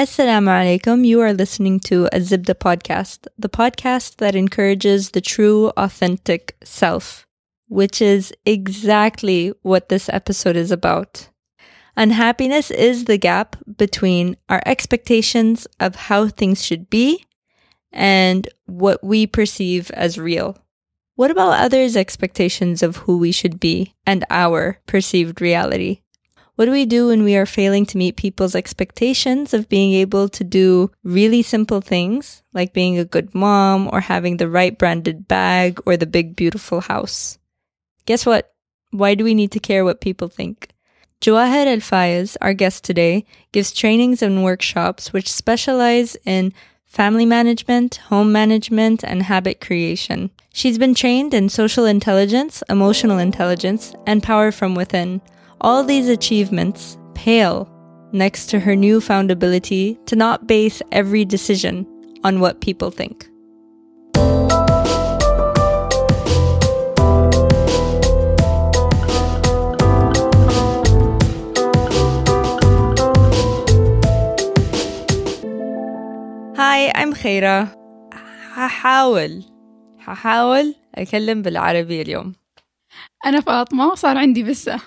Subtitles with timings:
[0.00, 1.06] Assalamu alaikum.
[1.06, 7.26] You are listening to a Zibda podcast, the podcast that encourages the true, authentic self,
[7.68, 11.28] which is exactly what this episode is about.
[11.98, 17.26] Unhappiness is the gap between our expectations of how things should be
[17.92, 20.56] and what we perceive as real.
[21.16, 26.00] What about others' expectations of who we should be and our perceived reality?
[26.60, 30.28] What do we do when we are failing to meet people's expectations of being able
[30.28, 35.26] to do really simple things, like being a good mom or having the right branded
[35.26, 37.38] bag or the big, beautiful house?
[38.04, 38.52] Guess what?
[38.90, 40.68] Why do we need to care what people think?
[41.22, 46.52] Jawahir El Fayez, our guest today, gives trainings and workshops which specialize in
[46.84, 50.30] family management, home management, and habit creation.
[50.52, 55.22] She's been trained in social intelligence, emotional intelligence, and power from within.
[55.61, 57.69] All these achievements pale
[58.11, 61.85] next to her newfound ability to not base every decision
[62.23, 63.27] on what people think.
[76.57, 77.75] Hi, I'm خيرة
[78.53, 79.43] هحاول
[79.99, 82.33] هحاول أكلم بالعربي اليوم
[83.25, 84.79] أنا فاطمة وصار عندي بسة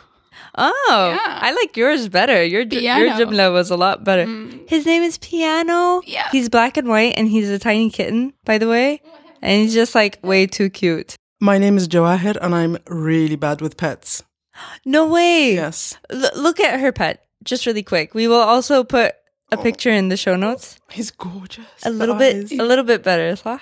[0.55, 1.39] Oh, Yeah.
[1.41, 2.43] I like yours better.
[2.43, 3.53] Your j- your Piano.
[3.53, 4.25] Was a lot better.
[4.25, 4.67] Mm.
[4.69, 6.01] His name is Piano.
[6.05, 6.29] Yeah.
[6.31, 9.01] He's black and white, and he's a tiny kitten, by the way.
[9.41, 11.15] And he's just like way too cute.
[11.41, 14.23] My name is Jawahir and I'm really bad with pets.
[14.85, 15.55] No way.
[15.55, 15.97] Yes.
[16.09, 18.13] L- look at her pet, just really quick.
[18.13, 19.11] We will also put
[19.51, 20.77] a picture in the show notes.
[20.89, 21.65] He's gorgeous.
[21.83, 23.35] A The little bit, a little bit better.
[23.35, 23.59] صح?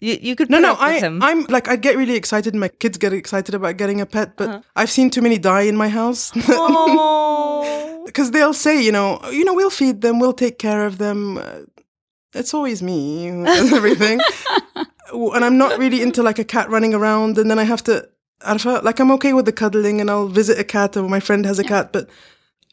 [0.00, 1.22] You, you could no no I him.
[1.22, 2.54] I'm like I get really excited.
[2.54, 4.62] My kids get excited about getting a pet, but uh-huh.
[4.76, 6.30] I've seen too many die in my house.
[6.32, 11.38] Because they'll say, you know, you know, we'll feed them, we'll take care of them.
[11.38, 11.60] Uh,
[12.34, 14.20] it's always me and everything,
[15.12, 18.08] and I'm not really into like a cat running around, and then I have to.
[18.44, 21.58] Like I'm okay with the cuddling, and I'll visit a cat, or my friend has
[21.58, 22.10] a cat, but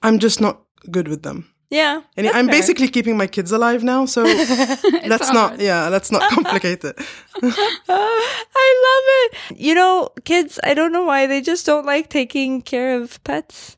[0.01, 1.53] I'm just not good with them.
[1.71, 2.01] Yeah.
[2.17, 2.55] And I'm fair.
[2.59, 4.23] basically keeping my kids alive now, so
[5.07, 5.33] let's hard.
[5.33, 6.95] not, yeah, let's not complicate it.
[7.89, 9.59] I love it.
[9.59, 13.77] You know, kids, I don't know why they just don't like taking care of pets.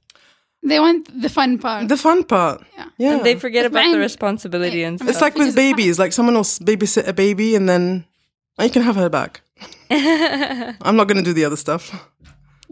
[0.66, 2.86] They want the fun part The fun part, Yeah.
[2.98, 3.12] yeah.
[3.18, 5.10] And they forget about the mine- responsibility and It's stuff.
[5.16, 5.64] it's like with Which is fun.
[5.75, 8.06] babies, like someone will babysit a baby and then
[8.58, 9.42] oh, you can have her back.
[9.92, 11.92] I'm not going to do the other stuff.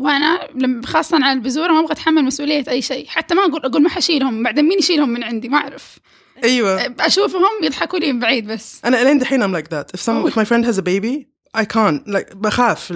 [0.00, 3.82] وأنا لما خاصة على البزورة ما أبغى أتحمل مسؤولية أي شيء حتى ما أقول أقول
[3.82, 5.98] ما حشيلهم بعدين مين يشيلهم من عندي ما أعرف
[6.44, 9.96] ايوه أشوفهم يضحكوا لي من بعيد بس انا الين دحين I'm like that.
[9.98, 12.06] If some if my friend has a baby, I can't.
[12.08, 12.92] Like بخاف.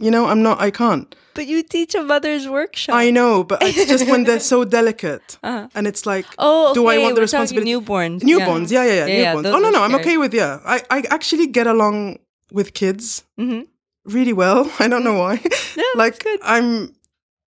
[0.00, 1.14] You know, I'm not I can't.
[1.38, 2.94] but you teach a mother's workshop.
[3.04, 5.28] I know, but it's just when they're so delicate.
[5.42, 5.68] Uh-huh.
[5.76, 7.72] And it's like Oh, do I okay, want the we're talking responsibility?
[7.74, 8.18] newborns.
[8.32, 9.42] Newborns, yeah, yeah, yeah, newborns.
[9.44, 10.04] those oh no, are no, I'm scary.
[10.04, 10.74] okay with yeah.
[10.74, 11.96] I I actually get along
[12.58, 13.04] with kids
[13.44, 13.60] Mhm.
[14.09, 14.71] really well.
[14.79, 15.41] I don't know why.
[15.75, 16.39] Yeah, like good.
[16.43, 16.93] I'm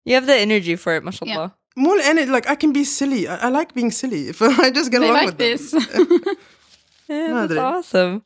[0.05, 1.55] You have the energy for it, mashallah.
[1.77, 3.29] more and it like I can be silly.
[3.29, 4.29] I, I like being silly.
[4.33, 5.73] If I just get They along like with this
[7.09, 8.23] Yeah, that's awesome.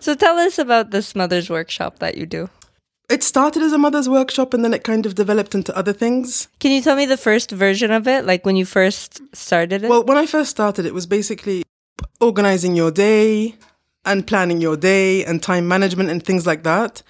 [0.00, 2.48] So tell us about this mother's workshop that you do.
[3.10, 6.48] It started as a mother's workshop and then it kind of developed into other things.
[6.58, 9.90] Can you tell me the first version of it, like when you first started it?
[9.90, 11.62] Well, when I first started, it was basically
[12.20, 13.56] organizing your day
[14.04, 17.02] and planning your day and time management and things like that.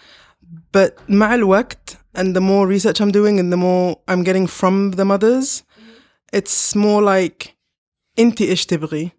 [0.72, 4.92] But مع الوقت and the more research I'm doing and the more I'm getting from
[4.92, 5.64] the mothers,
[6.34, 7.56] it's more like
[8.20, 9.12] انت ايش تبغي?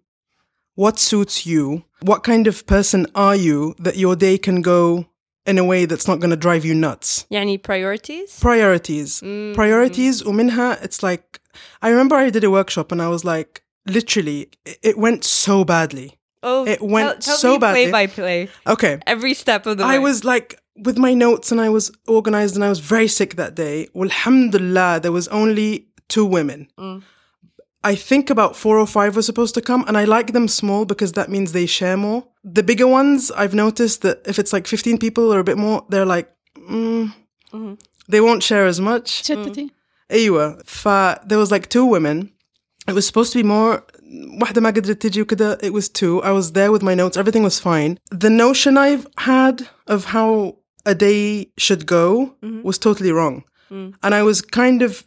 [0.75, 1.83] What suits you?
[2.05, 5.05] What kind of person are you that your day can go
[5.45, 7.25] in a way that's not going to drive you nuts?
[7.31, 8.39] يعني priorities?
[8.39, 9.21] priorities
[9.55, 11.39] priorities ومنها it's like
[11.81, 15.63] I remember I did a workshop and I was like literally it- it went so
[15.63, 16.09] badly
[16.43, 17.83] Oh, It went tell, tell so me badly.
[17.83, 18.39] play by play.
[18.73, 19.95] okay Every step of the way.
[19.95, 20.49] I was like
[20.87, 24.99] with my notes and I was organized and I was very sick that day alhamdulillah
[25.03, 25.69] there was only
[26.07, 26.59] two women
[27.83, 30.85] I think about four or five were supposed to come, and I like them small
[30.85, 32.27] because that means they share more.
[32.43, 35.83] The bigger ones, I've noticed that if it's like 15 people or a bit more,
[35.89, 36.31] they're like,
[36.69, 37.11] mm,
[38.07, 39.23] they won't share as much.
[39.23, 39.69] شتتي
[40.11, 40.87] ايوه ف
[41.25, 42.29] there was like two women
[42.87, 43.83] it was supposed to be more
[44.41, 47.43] واحدة ما قدرت تجي وكذا it was two I was there with my notes everything
[47.43, 52.62] was fine the notion I've had of how a day should go mm-hmm.
[52.62, 53.44] was totally wrong.
[53.70, 53.94] Mm.
[54.02, 55.04] And I was kind of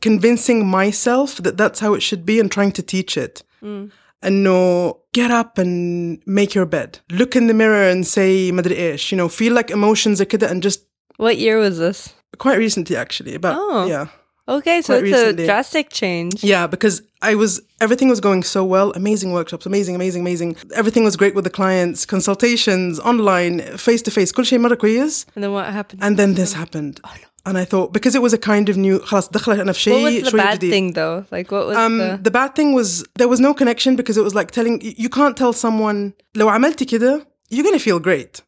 [0.00, 3.42] convincing myself that that's how it should be and trying to teach it.
[3.62, 3.90] Mm.
[4.20, 7.00] And no, get up and make your bed.
[7.10, 10.48] Look in the mirror and say, madri ish, you know, feel like emotions are kida
[10.48, 10.84] and just.
[11.16, 12.14] What year was this?
[12.38, 13.34] Quite recently, actually.
[13.34, 13.86] About, oh.
[13.86, 14.06] yeah.
[14.49, 15.43] Okay, so Quite it's recently.
[15.43, 16.35] a drastic change.
[16.53, 17.51] Yeah, because I was
[17.85, 18.87] everything was going so well.
[19.01, 20.49] Amazing workshops, amazing, amazing, amazing.
[20.81, 24.31] Everything was great with the clients, consultations, online, face to face.
[24.31, 25.25] كل شيء مرة كويس.
[25.35, 25.99] And then what happened?
[26.01, 27.01] And then this happened.
[27.45, 30.11] And I thought because it was a kind of new خلاص دخلت أنا في what
[30.13, 30.71] شيء was the شوي bad جديد.
[30.73, 31.25] thing though?
[31.31, 34.23] Like what was Um, the the bad thing was there was no connection because it
[34.23, 38.41] was like telling you can't tell someone لو عملتي كده you're gonna feel great.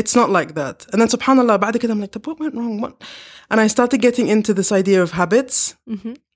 [0.00, 0.86] It's not like that.
[0.92, 2.80] And then subhanallah بعد كده I'm like طب what went wrong?
[2.80, 3.02] What?
[3.50, 5.74] And I started getting into this idea of habits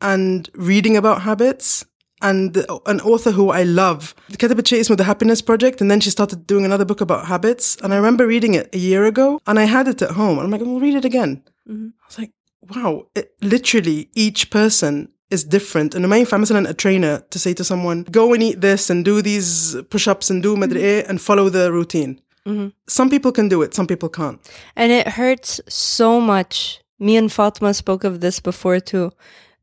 [0.00, 1.84] and reading about habits.
[2.22, 2.56] And
[2.92, 6.46] an author who I love كتبت شيء اسمه The Happiness Project and then she started
[6.46, 9.64] doing another book about habits and I remember reading it a year ago and I
[9.64, 11.32] had it at home and I'm like we'll read it again
[11.68, 12.32] I was like
[12.72, 14.92] wow it, literally each person
[15.30, 18.60] is different and ما ينفع مثلا a trainer to say to someone go and eat
[18.60, 22.67] this and do these push-ups and do مدري ايه and follow the routine Mm-hmm.
[22.87, 24.39] some people can do it some people can't
[24.75, 26.81] And it hurts so much.
[26.99, 29.11] Me and Fatma spoke of this before too.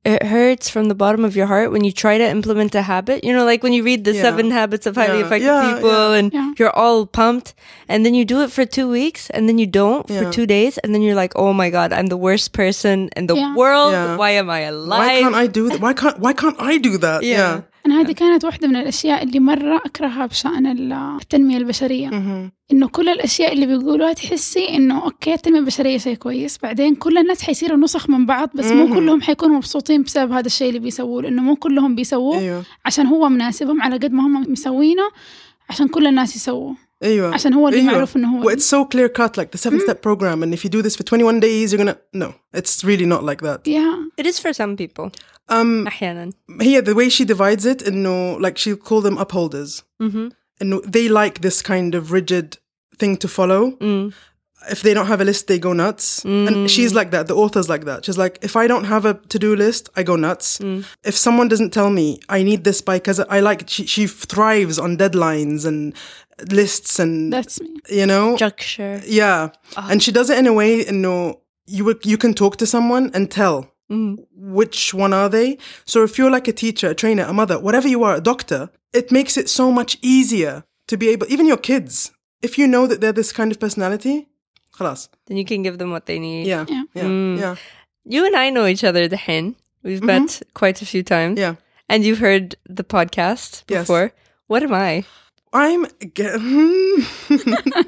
[0.04, 3.24] It hurts from the bottom of your heart when you try to implement a habit.
[3.24, 4.22] You know, like when you read the Yeah.
[4.22, 5.26] seven habits of highly Yeah.
[5.26, 6.18] effective Yeah, people yeah.
[6.18, 6.52] and Yeah.
[6.58, 7.54] you're all pumped.
[7.88, 10.78] And then you do it for two weeks and then you don't for two days.
[10.82, 13.54] And then you're like, oh my God, I'm the worst person in the Yeah.
[13.60, 13.92] world.
[13.92, 14.16] Yeah.
[14.16, 15.00] Why am I alive?
[15.10, 17.62] why can't I do that why can't why can't I do that Yeah.
[17.86, 22.08] أنا هذه كانت واحدة من الأشياء اللي مرة أكرهها بشأن ال- التنمية البشرية.
[22.72, 26.58] إنه كل الأشياء اللي بيقولوها تحسي إنه أوكي التنمية البشرية شيء كويس.
[26.58, 30.68] بعدين كل الناس حيصيروا نسخ من بعض بس مو كلهم حيكونوا مبسوطين بسبب هذا الشيء
[30.68, 32.62] اللي بيسووه لأنه مو كلهم بيسووه أيوه.
[32.84, 35.02] عشان هو مناسبهم على قد ما هم مسوينه
[35.70, 36.76] عشان كل الناس يسووه.
[37.03, 37.91] ايوه عشان هو اللي أيوة.
[37.91, 40.63] معروف إنه هو well, it's so clear cut like the seven step program and if
[40.65, 44.05] you do this for 21 days you're gonna no it's really not like that yeah.
[44.21, 45.09] It is for some people.
[45.51, 46.29] um أحيانا.
[46.61, 50.29] here the way she divides it انه like she'll call them upholders Mm-hmm.
[50.61, 52.57] انه they like this kind of rigid
[52.99, 54.13] thing to follow Mm.
[54.70, 56.24] if they don't have a list they go nuts.
[56.24, 56.68] And mm.
[56.68, 58.04] she's like that the author's like that.
[58.04, 60.58] She's like if i don't have a to-do list i go nuts.
[60.58, 60.84] Mm.
[61.04, 64.78] If someone doesn't tell me i need this by because i like she, she thrives
[64.78, 65.94] on deadlines and
[66.50, 68.36] lists and That's me you know?
[68.36, 69.00] Structure.
[69.06, 69.50] yeah.
[69.76, 69.88] Uh-huh.
[69.90, 73.10] And she does it in a way you know you you can talk to someone
[73.14, 74.16] and tell mm.
[74.34, 75.58] which one are they.
[75.84, 78.70] So if you're like a teacher a trainer a mother whatever you are a doctor
[78.92, 82.12] it makes it so much easier to be able even your kids
[82.42, 84.28] if you know that they're this kind of personality
[84.75, 86.47] خلاص Then you can give them what they need.
[86.47, 86.83] yeah Yeah.
[86.95, 87.09] yeah
[87.43, 87.55] yeah
[88.15, 89.45] You and I know each other, the hen.
[89.83, 91.35] We've met quite a few times.
[91.45, 91.55] yeah
[91.91, 92.45] And you've heard
[92.79, 93.81] the podcast Yes.
[93.81, 94.05] before.
[94.51, 94.93] What am I?
[95.61, 96.43] i'm again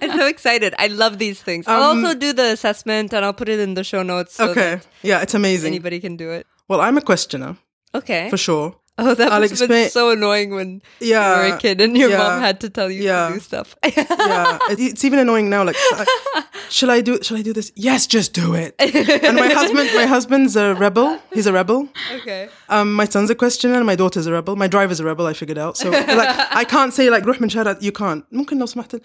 [0.01, 0.71] I'm so excited.
[0.85, 1.63] I love these things.
[1.67, 4.49] I'll Um, also do the assessment and I'll put it in the show notes so
[4.51, 6.43] okay that yeah it's amazing anybody can do it.
[6.69, 7.51] well i'm a questioner
[7.99, 8.23] Okay.
[8.33, 10.69] for sure oh, that I'll must have been explain- so annoying when
[10.99, 13.27] you Yeah, were a kid and your yeah, mom had to tell you yeah.
[13.29, 13.75] to do stuff.
[13.83, 15.63] yeah, it- it's even annoying now.
[15.69, 17.13] Like, I- shall I do?
[17.25, 17.71] Shall I do this?
[17.87, 18.71] Yes, just do it.
[18.79, 21.19] and my husband, my husband's a rebel.
[21.33, 21.79] He's a rebel.
[22.17, 22.41] okay.
[22.69, 24.55] Um, my son's a questioner, and my daughter's a rebel.
[24.55, 25.25] My driver's a rebel.
[25.27, 25.73] I figured out.
[25.77, 26.31] So like,
[26.61, 27.77] I can't say like روح من شارع.
[27.81, 28.23] You can't.
[28.31, 28.95] ممكن لو سمحت.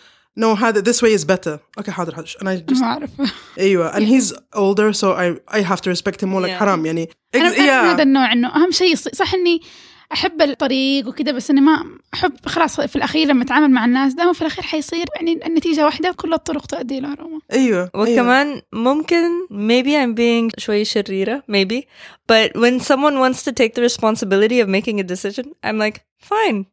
[0.41, 1.59] No, هذا this way is better.
[1.81, 2.27] Okay, حاضر حاضر.
[2.41, 3.11] And I just ما أعرف
[3.59, 3.93] أيوة.
[3.93, 6.41] And he's older, so I I have to respect him more.
[6.41, 6.59] Like Yeah.
[6.61, 7.09] حرام يعني.
[7.35, 8.01] أنا Ex- أنا من هذا yeah.
[8.01, 9.61] النوع إنه أهم شيء يص- صح إني
[10.13, 11.85] أحب الطريق وكذا بس إني ما
[12.15, 16.13] أحب خلاص في الأخير لما أتعامل مع الناس دائما في الأخير حيصير يعني النتيجة واحدة
[16.13, 17.79] كل الطرق تؤدي إلى روما أيوة.
[17.79, 17.91] أيوة.
[17.95, 21.83] وكمان ممكن maybe I'm being شوي شريرة maybe
[22.33, 26.65] but when someone wants to take the responsibility of making a decision I'm like fine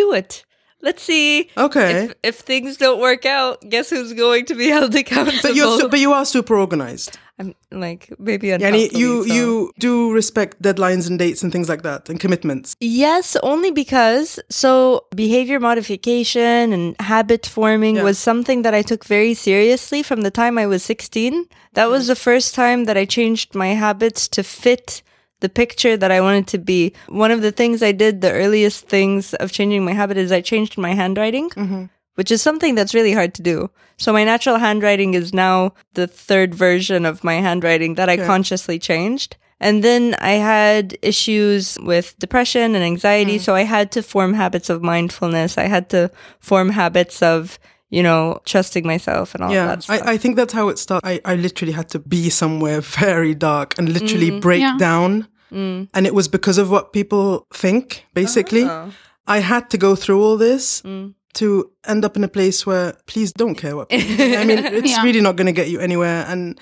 [0.00, 0.44] do it
[0.81, 2.05] let's see Okay.
[2.05, 5.79] if, if things don't work out guess who's going to be held accountable But you're
[5.79, 7.17] su- but you are super organized.
[7.39, 9.33] I'm like maybe unhealthily you so.
[9.33, 12.75] you do respect deadlines and dates and things like that and commitments.
[12.79, 18.03] Yes, only because so behavior modification and habit forming Yeah.
[18.03, 21.45] was something that I took very seriously from the time I was 16.
[21.73, 25.03] That was the first time that I changed my habits to fit
[25.39, 26.93] the picture that I wanted to be.
[27.07, 30.41] One of the things I did, the earliest things of changing my habit is I
[30.41, 31.85] changed my handwriting, mm-hmm.
[32.15, 33.69] which is something that's really hard to do.
[33.97, 38.79] So my natural handwriting is now the third version of my handwriting that I consciously
[38.79, 39.37] changed.
[39.59, 43.37] And then I had issues with depression and anxiety.
[43.37, 43.41] Mm.
[43.41, 45.57] So I had to form habits of mindfulness.
[45.57, 47.57] I had to form habits of,
[47.89, 50.01] you know, trusting myself and all yeah, that stuff.
[50.05, 51.07] I, I think that's how it started.
[51.07, 54.41] I, I literally had to be somewhere very dark and literally mm.
[54.41, 54.77] break Yeah.
[54.77, 55.27] down.
[55.51, 55.87] Mm.
[55.93, 58.63] And it was because of what people think, basically.
[58.65, 58.91] Oh.
[59.27, 61.13] I had to go through all this mm.
[61.35, 64.37] to end up in a place where please don't care what people think.
[64.37, 65.03] I mean, it's Yeah.
[65.03, 66.25] really not going to get you anywhere.
[66.27, 66.59] And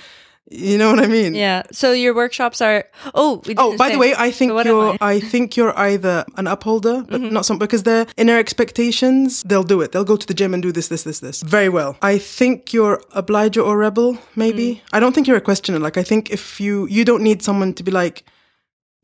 [0.52, 1.32] you know what I mean?
[1.34, 1.62] yeah.
[1.70, 2.78] So your workshops are,
[3.14, 3.98] oh, we Oh, didn't by the say.
[4.04, 4.88] way, I think So what am you're.
[4.90, 4.94] I?
[4.94, 5.04] Mm-hmm.
[5.04, 5.20] I?
[5.32, 9.42] think you're either an upholder, but not some because they're inner expectations.
[9.44, 9.92] They'll do it.
[9.92, 11.42] They'll go to the gym and do this, this, this, this.
[11.42, 11.96] Very well.
[12.02, 14.18] I think you're obliger or rebel.
[14.34, 14.80] Maybe Mm.
[14.92, 15.78] I don't think you're a questioner.
[15.78, 18.24] Like I think if you you don't need someone to be like,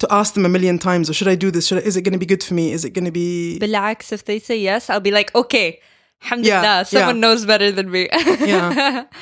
[0.03, 1.65] to ask them a million times, or should I do this?
[1.69, 2.65] Should I, is it going to be good for me?
[2.77, 3.59] Is it going to be?
[3.61, 5.69] بالعكس if they say yes I'll be like okay
[6.23, 7.21] Yeah, Alhamdulillah, someone yeah.
[7.21, 8.09] knows better than me.
[8.13, 9.05] Yeah.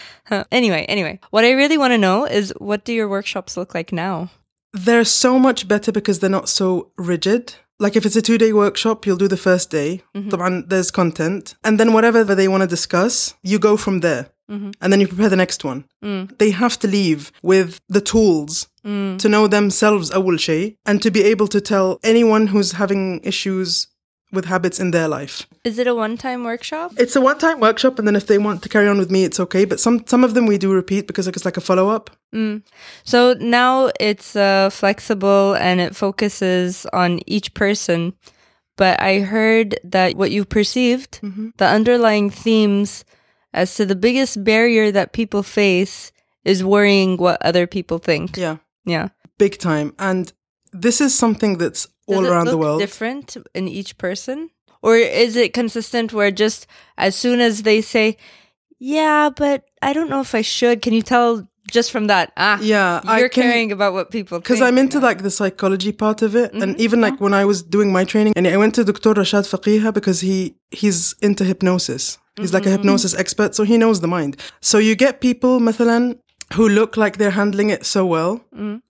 [0.53, 3.93] anyway, anyway, what I really want to know is what do your workshops look like
[3.93, 4.31] now?
[4.73, 7.55] They're so much better because they're not so rigid.
[7.79, 10.03] Like if it's a two day workshop, you'll do the first day.
[10.15, 11.57] طبعاً there's content.
[11.65, 14.31] And then whatever they want to discuss, you go from there.
[14.49, 15.85] And then you prepare the next one.
[16.39, 21.23] They have to leave with the tools to know themselves أول شيء and to be
[21.23, 23.88] able to tell anyone who's having issues
[24.32, 25.48] with habits in their life.
[25.64, 26.92] Is it a one-time workshop?
[26.98, 29.24] It's a one time workshop, and then if they want to carry on with me,
[29.24, 29.66] it's okay.
[29.66, 32.12] But some, some of them we do repeat because it's like a follow up.
[33.04, 38.14] So now it's uh, flexible and it focuses on each person.
[38.78, 41.20] But I heard that what you perceived,
[41.58, 43.04] the underlying themes
[43.52, 46.12] as to the biggest barrier that people face
[46.46, 48.38] is worrying what other people think.
[48.38, 48.58] Yeah.
[48.86, 49.10] Yeah.
[49.40, 49.94] Big time.
[49.98, 50.32] And
[50.72, 52.81] this is something that's all it around the look world.
[52.81, 54.51] different in each person?
[54.83, 56.67] Or is it consistent where just
[56.99, 58.17] as soon as they say,
[58.79, 62.59] yeah, but I don't know if I should, can you tell just from that, ah,
[62.61, 64.45] Yeah, I you're can- caring about what people think?
[64.45, 67.63] Because I'm into like the psychology part of it, and even like when I was
[67.63, 69.15] doing my training, and I went to Dr.
[69.15, 72.19] Rashad Faqiha because he he's into hypnosis.
[72.37, 74.37] He's like a hypnosis expert, so he knows the mind.
[74.61, 76.17] So you get people, مثلا,
[76.55, 78.33] who look like they're handling it so well,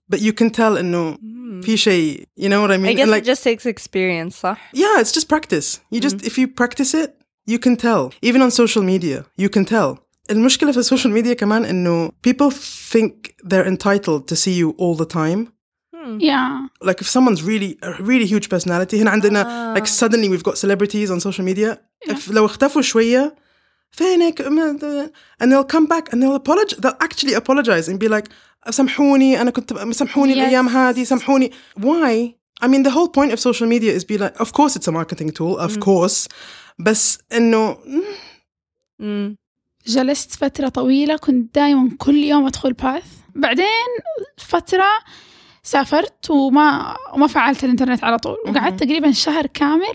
[0.09, 1.17] but you can tell إنه
[1.61, 2.85] في شيء, you know what I mean?
[2.85, 4.57] I guess And, like it just takes experience, صح?
[4.73, 5.79] yeah, it's just practice.
[5.91, 7.09] You just if you practice it,
[7.47, 8.11] you can tell.
[8.21, 9.97] Even on social media, you can tell.
[10.31, 12.51] المشكلة في السوشيال ميديا كمان إنه people
[12.93, 13.11] think
[13.43, 15.47] they're entitled to see you all the time.
[16.19, 16.67] Yeah.
[16.83, 21.09] like if someone's really a really huge personality هنا عندنا like suddenly we've got celebrities
[21.09, 21.77] on social media
[22.11, 23.35] if لو اختفوا شوية
[23.91, 25.09] فينك ما-
[25.43, 28.29] and they'll come back and they'll apologize they'll actually apologize and be like
[28.70, 30.36] سامحوني أنا كنت سامحوني Yes.
[30.36, 31.50] الأيام هذه سامحوني.
[31.80, 32.34] Why?
[32.64, 34.92] I mean the whole point of social media is be like of course it's a
[34.92, 36.28] marketing tool of course.
[36.78, 37.78] بس إنه
[39.02, 39.36] Mm.
[39.86, 43.66] جلست فترة طويلة كنت دايما كل يوم أدخل باث بعدين
[44.36, 44.88] فترة
[45.62, 48.36] سافرت وما وما فعلت الإنترنت على طول.
[48.46, 49.94] وقعدت تقريبا شهر كامل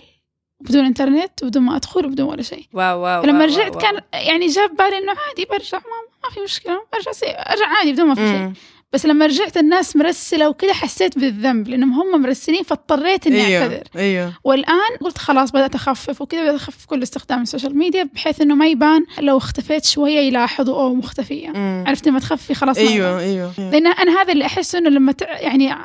[0.62, 2.66] بدون إنترنت وبدون ما أدخل وبدون ولا شيء.
[2.74, 6.36] واو واو فلما واو، رجعت واو، كان يعني جاب بالي إنه عادي برجع ما, ما
[6.36, 6.82] في مشكلة.
[6.94, 7.26] برجع سي...
[7.26, 8.52] أرجع عادي بدون ما في شيء.
[8.94, 13.84] بس لما رجعت الناس مرسلة وكذا حسيت بالذنب لأنهم هم مرسلين فاضطريت إني أيوه أعتذر.
[13.96, 14.34] أيوه.
[14.44, 18.68] والآن قلت خلاص بدأت أخفف وكذا بدأت أخفف كل استخدام السوشيال ميديا بحيث إنه ما
[18.68, 21.50] يبان لو اختفيت شوية يلاحظوا أو مختفية.
[21.88, 22.78] عرفت لما تخفي خلاص.
[22.78, 23.54] أيوه أيوه.
[23.58, 25.40] لأن أنا هذا اللي أحس إنه لما تع...
[25.40, 25.76] يعني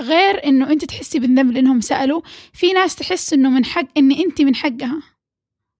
[0.00, 2.20] غير إنه أنت تحسي بالذنب لأنهم سألوا
[2.52, 5.02] في ناس تحس إنه من حق إني أنت من حقها.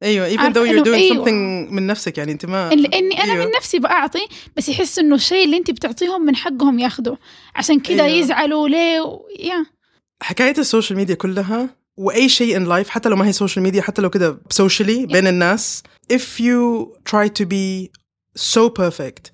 [0.03, 1.25] أيوه even though you're doing أيوه.
[1.25, 3.45] something من نفسك يعني أنت ما إني أنا أيوه.
[3.45, 4.27] من نفسي بأعطي
[4.57, 7.17] بس يحس إنه الشيء اللي أنت بتعطيهم من حقهم ياخذوا
[7.55, 8.17] عشان كذا أيوه.
[8.19, 9.23] يزعلوا ليه و...
[9.39, 9.67] يا
[10.23, 14.03] حكاية السوشيال ميديا كلها وأي شيء in life حتى لو ما هي سوشيال ميديا حتى
[14.03, 17.91] لو كده socially بين الناس if you try to be
[18.39, 19.31] so perfect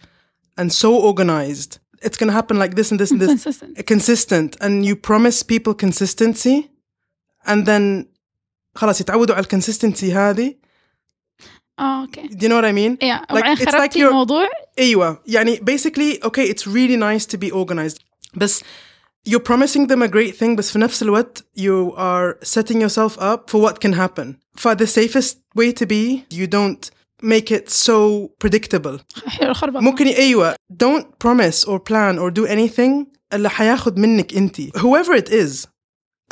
[0.60, 4.84] and so organized it's gonna happen like this and this and this consistent consistent and
[4.86, 6.70] you promise people consistency
[7.46, 8.06] and then
[8.76, 10.54] خلاص يتعودوا على الكونسستنسي هذه
[11.78, 16.96] آه know what I mean يا وبعدين خربتي الموضوع أيوه يعني basically okay it's really
[16.96, 18.00] nice to be organized
[18.34, 18.64] بس
[19.28, 23.50] you're promising them a great thing بس في نفس الوقت you are setting yourself up
[23.50, 26.90] for what can happen for the safest way to be you don't
[27.22, 29.00] make it so predictable
[29.64, 35.28] ممكن أيوه don't promise or plan or do anything اللي حياخد منك انت whoever it
[35.30, 35.66] is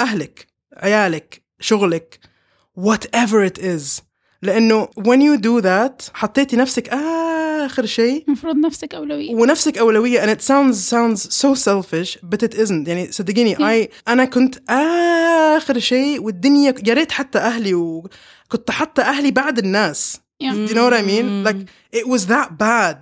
[0.00, 0.46] اهلك
[0.76, 2.33] عيالك شغلك
[2.79, 4.01] whatever it is
[4.41, 10.29] لانه when you do that حطيتي نفسك اخر شيء المفروض نفسك أولوية ونفسك أولوية and
[10.37, 16.21] it sounds sounds so selfish but it isn't يعني صدقيني I أنا كنت آخر شيء
[16.21, 20.53] والدنيا يا ريت حتى أهلي وكنت حتى أهلي بعد الناس Yeah.
[20.53, 21.61] do you know what I mean like
[21.99, 22.97] it was that bad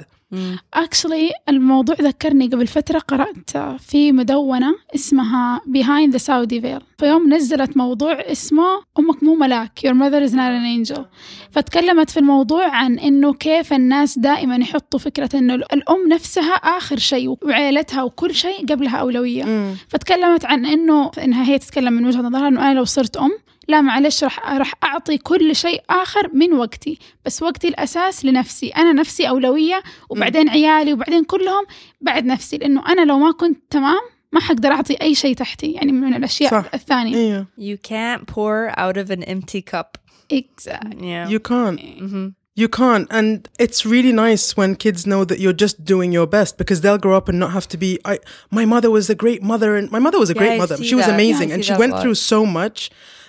[0.75, 7.77] اكشلي الموضوع ذكرني قبل فترة قرأت في مدونة اسمها بيهايند ذا ساودي فيل فيوم نزلت
[7.77, 8.65] موضوع اسمه
[8.99, 9.85] أمك مو ملاك.
[9.85, 11.05] يور ماذر از نوت ان انجل
[11.51, 17.37] فتكلمت في الموضوع عن إنه كيف الناس دائما يحطوا فكرة إنه الأم نفسها آخر شيء
[17.43, 19.75] وعائلتها وكل شيء قبلها أولوية.
[19.89, 23.31] فتكلمت عن إنه إنها هي تتكلم من وجهة نظرها إنه أنا لو صرت أم
[23.69, 28.93] لا معلش راح راح أعطي كل شيء آخر من وقتي بس وقتي الأساس لنفسي أنا
[28.93, 31.65] نفسي أولوية وبعدين عيالي وبعدين كلهم
[32.01, 34.01] بعد نفسي لأنه أنا لو ما كنت تمام
[34.33, 36.65] ما حقدر أعطي أي شيء تحتي يعني من الأشياء صح.
[36.75, 39.99] الثانية أيوه You can't pour out of an empty cup.
[40.31, 41.07] exactly.
[41.13, 41.29] Yeah.
[41.35, 42.33] you can't Mhm.
[42.63, 43.07] You can't.
[43.19, 43.29] And
[43.65, 47.17] it's really nice when kids know that you're just doing your best because they'll grow
[47.21, 48.15] up and not have to be I
[48.59, 50.77] my mother was a great mother and my mother was a Yeah, great I mother.
[50.91, 51.17] She was that.
[51.19, 52.01] amazing Yeah, and she went lot.
[52.03, 52.79] through so much.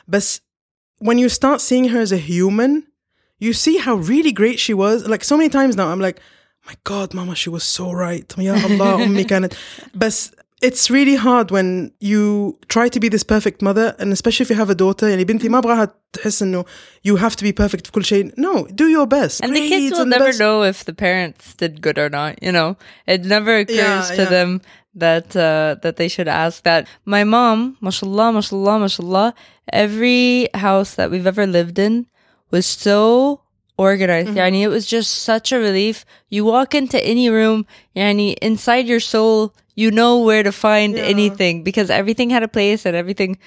[0.07, 0.41] But
[0.99, 2.85] when you start seeing her as a human,
[3.39, 5.07] you see how really great she was.
[5.07, 6.19] Like so many times now I'm like,
[6.67, 8.27] my God, mama, she was so right.
[8.39, 9.53] Ya Allah, أمي كانت.
[9.95, 14.51] But it's really hard when you try to be this perfect mother and especially if
[14.51, 16.65] you have a daughter يعني بنتي ما ابغاها تحس انه
[17.09, 19.71] you have to be perfect في كل شيء no do your best And the kids
[19.71, 20.41] Grades will and the never best.
[20.41, 22.43] know if the parents did good or not.
[22.43, 24.31] You know, it never occurs Yeah, to yeah.
[24.37, 24.61] them
[24.96, 26.88] that uh, that they should ask that.
[27.06, 29.34] My mom, mashallah, mashallah, mashallah,
[29.72, 32.08] every house that we've ever lived in
[32.52, 33.42] was so
[33.78, 34.30] organized.
[34.30, 36.06] Yani, it was just such a relief.
[36.30, 41.64] You walk into any room, yani, inside your soul, you know where to find anything
[41.64, 43.40] because everything had a place and everything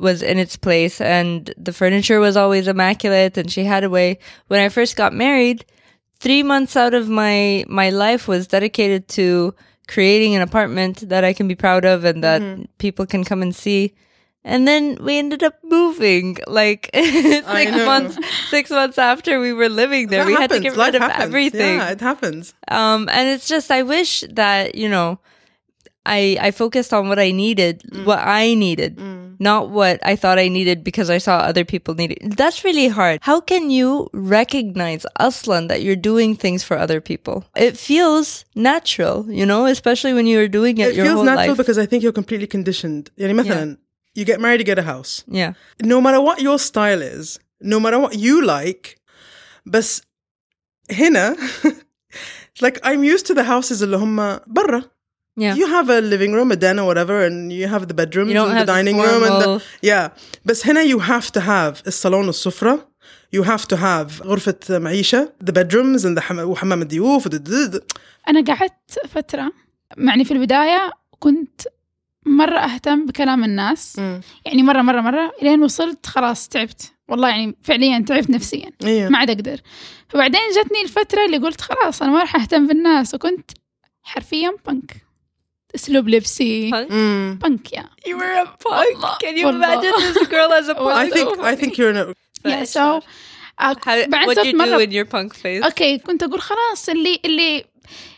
[0.00, 4.18] was in its place and the furniture was always immaculate and she had a way.
[4.48, 5.64] When I first got married,
[6.18, 9.54] three months out of my my life was dedicated to
[9.88, 12.42] creating an apartment that I can be proud of and that
[12.78, 13.94] people can come and see.
[14.44, 18.16] And then we ended up moving like six months
[18.50, 20.20] six months after we were living there.
[20.24, 21.24] That we had to get Life rid of happens.
[21.24, 21.76] everything.
[21.78, 25.18] yeah it happens Um, and it's just I wish that you know,
[26.06, 28.04] I I focused on what I needed, Mm.
[28.06, 28.96] what I needed,
[29.39, 32.37] not what I thought I needed because I saw other people need it.
[32.37, 33.19] That's really hard.
[33.21, 37.45] How can you recognize aslan that you're doing things for other people?
[37.55, 41.49] It feels natural, you know, especially when you're doing it, it your feels whole natural
[41.49, 41.57] life.
[41.57, 43.77] because I think you're completely conditioned يعني مثلا
[44.15, 47.79] you get married you get a house yeah, no matter what your style is no
[47.79, 48.99] matter what you like
[49.65, 50.01] بس
[50.91, 51.35] هنا
[52.61, 54.83] like I'm used to the houses اللي هم برا
[55.38, 55.54] yeah.
[55.54, 58.50] You have a living room, a den or whatever, and you have the bedrooms and
[58.50, 60.08] the the dining room and the yeah.
[60.44, 62.88] بس هنا you have to have الصالون والسفرة.
[63.36, 66.38] You have to have غرفة معيشة, the bedrooms and the حم...
[66.38, 67.28] وحمام الضيوف.
[68.28, 69.52] أنا قعدت فترة
[69.98, 71.60] يعني في البداية كنت
[72.26, 73.98] مرة أهتم بكلام الناس
[74.44, 79.08] يعني مرة مرة مرة لين وصلت خلاص تعبت والله يعني فعليا تعبت نفسيا إيه.
[79.08, 79.60] ما عاد أقدر
[80.08, 83.50] فبعدين جتني الفترة اللي قلت خلاص أنا ما راح أهتم بالناس وكنت
[84.02, 85.07] حرفيا بنك
[85.74, 86.70] أسلوب لبسي?
[86.70, 87.44] Mm.
[87.44, 89.22] بنك يا You were a punk.
[89.22, 90.96] Can you imagine this girl as a punk?
[90.96, 92.14] I think I think you're in a
[92.46, 93.00] يا سو
[93.60, 93.74] How,
[94.26, 95.64] what you do in your punk phase?
[95.64, 97.64] أوكي كنت أقول خلاص اللي اللي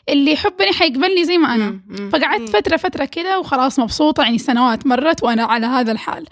[0.08, 1.80] اللي يحبني حيقبلني زي ما أنا
[2.12, 6.26] فقعدت فتره فترة كده وخلاص مبسوطة يعني سنوات مرت وأنا على هذا الحال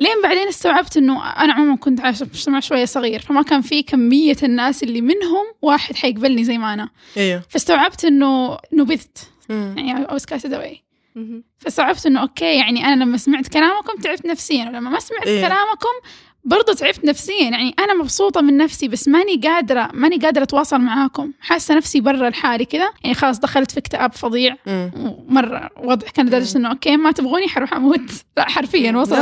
[0.00, 3.82] لين بعدين استوعبت إنه أنا عموما كنت عايشة في مجتمع شوية صغير فما كان في
[3.82, 7.42] كمية الناس اللي منهم واحد حيقبلني زي ما أنا إيه.
[7.50, 9.78] فاستوعبت انه نبذت Mm.
[9.78, 11.42] يعني away Mhm.
[11.58, 15.40] فاستوعبت إنه أوكي يعني أنا لما سمعت كلامكم تعبت نفسيا ولما ما سمعت إيه.
[15.40, 16.08] كلامكم
[16.44, 21.32] برضو تعبت نفسيا يعني أنا مبسوطة من نفسي بس ماني قادرة ماني قادرة أتواصل معاكم
[21.40, 24.56] حاسة نفسي برا الحالي كذا يعني خلاص دخلت في اكتئاب فظيع.
[24.66, 29.18] ومرة وضع كان لدرجة إنه أوكي ما تبغوني حروح أموت لا حرفيا وصلت.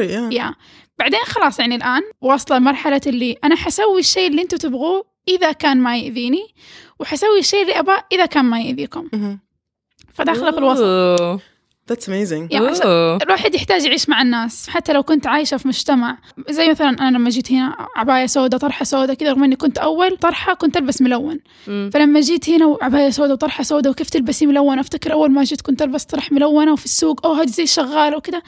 [0.00, 0.32] Yeah.
[0.32, 0.54] يا
[0.98, 5.76] بعدين خلاص يعني الآن واصلة مرحلة اللي أنا حسوي الشيء اللي أنتوا تبغوه إذا كان
[5.80, 6.46] ما يأذيني
[6.98, 9.08] وحسوي الشيء اللي أبغاه إذا كان ما يأذيكم.
[10.14, 11.40] فداخلة في الوسط.
[11.92, 12.52] That's amazing.
[12.52, 13.22] يعني.
[13.22, 16.18] الواحد يحتاج يعيش مع الناس حتى لو كنت عايشة في مجتمع
[16.50, 20.16] زي مثلا أنا لما جيت هنا عباية سوداء طرحة سوداء كذا رغم إني كنت أول
[20.16, 21.70] طرحة كنت ألبس ملون Mm.
[21.92, 25.82] فلما جيت هنا وعباية سوداء وطرحة سوداء وكيف تلبسي ملون أفتكر أول ما جيت كنت
[25.82, 28.42] ألبس طرح ملونة وفي السوق أوه هذه زي الشغالة وكذا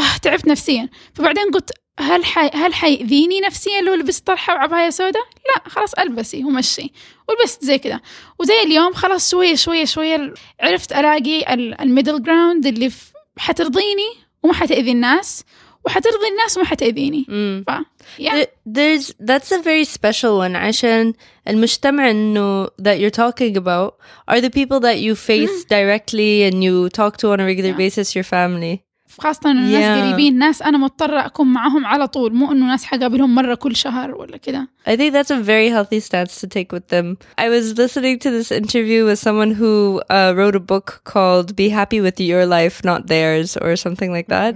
[0.00, 2.50] آه تعبت نفسيا فبعدين قلت هل حي...
[2.54, 6.92] هل حيأذيني نفسيا لو لبست طرحة وعباية سوداء؟ لا خلاص ألبسي ومشي
[7.28, 8.00] ولبست زي كذا
[8.38, 14.08] وزي اليوم خلاص شوية شوية شوية عرفت ألاقي الميدل جراوند اللي في حترضيني
[14.42, 15.44] وما حتأذي الناس
[15.84, 17.64] وحترضي الناس وما حتأذيني Mm.
[17.72, 17.78] ف
[18.22, 18.30] yeah.
[18.32, 18.46] There-
[18.78, 21.12] There's that's a very special one عشان
[21.48, 23.92] المجتمع إنه that you're talking about
[24.30, 27.82] are the people that you face directly and you talk to on a regular Yeah.
[27.84, 28.76] basis your family.
[29.19, 30.03] خاصة إنه الناس Yeah.
[30.03, 34.15] قريبين ناس أنا مضطرة أكون معاهم على طول مو إنه ناس حقابلهم مرة كل شهر
[34.15, 37.17] ولا كذا I think that's a very healthy stance to take with them.
[37.37, 41.69] I was listening to this interview with someone who uh, wrote a book called "Be
[41.69, 44.53] Happy with Your Life, Not Theirs" or something like that.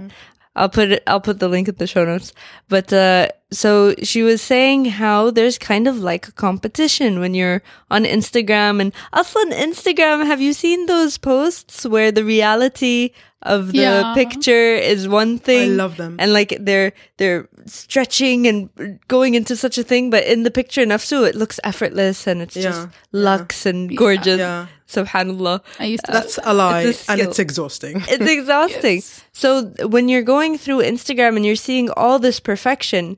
[0.56, 1.02] I'll put it.
[1.10, 2.28] I'll put the link in the show notes.
[2.74, 7.61] But uh, so she was saying how there's kind of like a competition when you're
[7.89, 10.25] on Instagram and also on Instagram.
[10.25, 14.13] Have you seen those posts where the reality of the Yeah.
[14.13, 15.71] picture is one thing?
[15.71, 16.15] I love them.
[16.19, 18.69] and like they're they're stretching and
[19.07, 22.53] going into such a thing but in the picture nafsu it looks effortless and it's
[22.53, 23.69] just Yeah, yeah.
[23.69, 24.65] and gorgeous Yeah.
[24.87, 27.95] subhanallah I used to uh, That's a lie, it's a and it's exhausting.
[28.07, 29.01] it's exhausting
[29.33, 29.47] so
[29.95, 33.17] when you're going through instagram and you're seeing all this perfection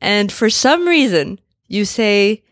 [0.00, 1.26] and for some reason
[1.68, 2.42] you say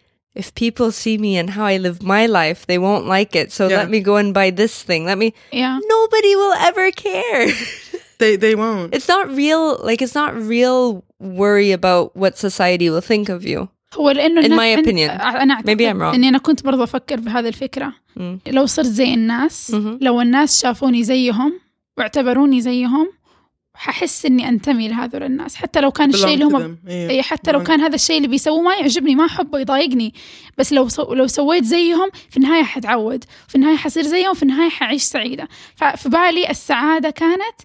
[0.42, 3.48] if people see me and how I live my life, they won't like it.
[3.56, 3.78] So Yeah.
[3.80, 5.02] let me go and buy this thing.
[5.10, 5.28] Let me.
[5.62, 7.44] yeah Nobody will ever care.
[8.22, 8.88] They they won't.
[8.96, 9.62] it's not real.
[9.88, 10.80] Like it's not real
[11.42, 13.68] worry about what society will think of you.
[13.94, 15.10] هو لانه In الناس my عند- opinion.
[15.20, 16.14] انا أعتقد Maybe I'm wrong.
[16.14, 18.40] اني انا كنت برضه افكر بهذه الفكره مم.
[18.46, 19.98] لو صرت زي الناس مهم.
[20.02, 21.60] لو الناس شافوني زيهم
[21.98, 23.12] واعتبروني زيهم
[23.81, 26.89] ححس إني أنتمي لهذول الناس حتى لو كان الشيء اللي هم them.
[26.89, 27.09] إيه.
[27.09, 30.13] اي حتى لو كان هذا الشيء اللي بيسووه ما يعجبني ما أحبه يضايقني
[30.57, 34.69] بس لو سو لو سويت زيهم في النهاية حتعود في النهاية حصير زيهم في النهاية
[34.69, 37.55] حعيش سعيدة ففي بالي السعادة كانت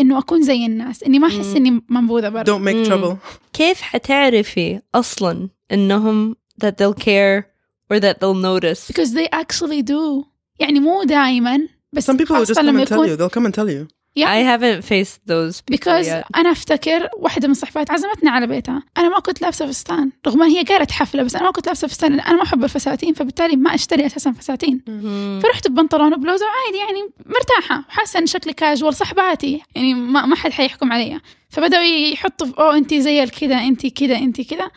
[0.00, 1.56] إنه أكون زي الناس إني ما أحس.
[1.56, 3.16] إني منبوذة برا Don't make trouble.
[3.52, 7.46] كيف حتعرفي أصلا إنهم that they'll care
[7.92, 10.24] or that they'll notice because they actually do
[10.60, 11.60] يعني مو دائما
[11.92, 13.16] بس Some people will just come and tell you.
[13.16, 13.97] They'll come and tell you.
[14.16, 16.24] I haven't faced those people because yet.
[16.36, 20.50] أنا أفتكر واحدة من صحباتي عزمتنا على بيتها أنا ما كنت لابسة فستان رغم إن
[20.50, 23.56] هي قالت حفلة بس أنا ما كنت لابسة فستان لأن أنا ما أحب الفساتين فبالتالي
[23.56, 25.42] ما أشتري أساسا فساتين Mhm.
[25.42, 30.50] فرحت ببنطلون وبلوزة وعادي يعني مرتاحة وحاسة إن شكلي كاجوال صحباتي يعني ما, ما حد
[30.52, 34.70] حيحكم علي فبدأوا يحطوا في أوه انت زي الكذا انت كذا انت كذا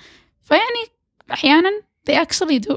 [0.43, 0.85] فيعني
[1.31, 1.69] أحيانا
[2.09, 2.75] they actually do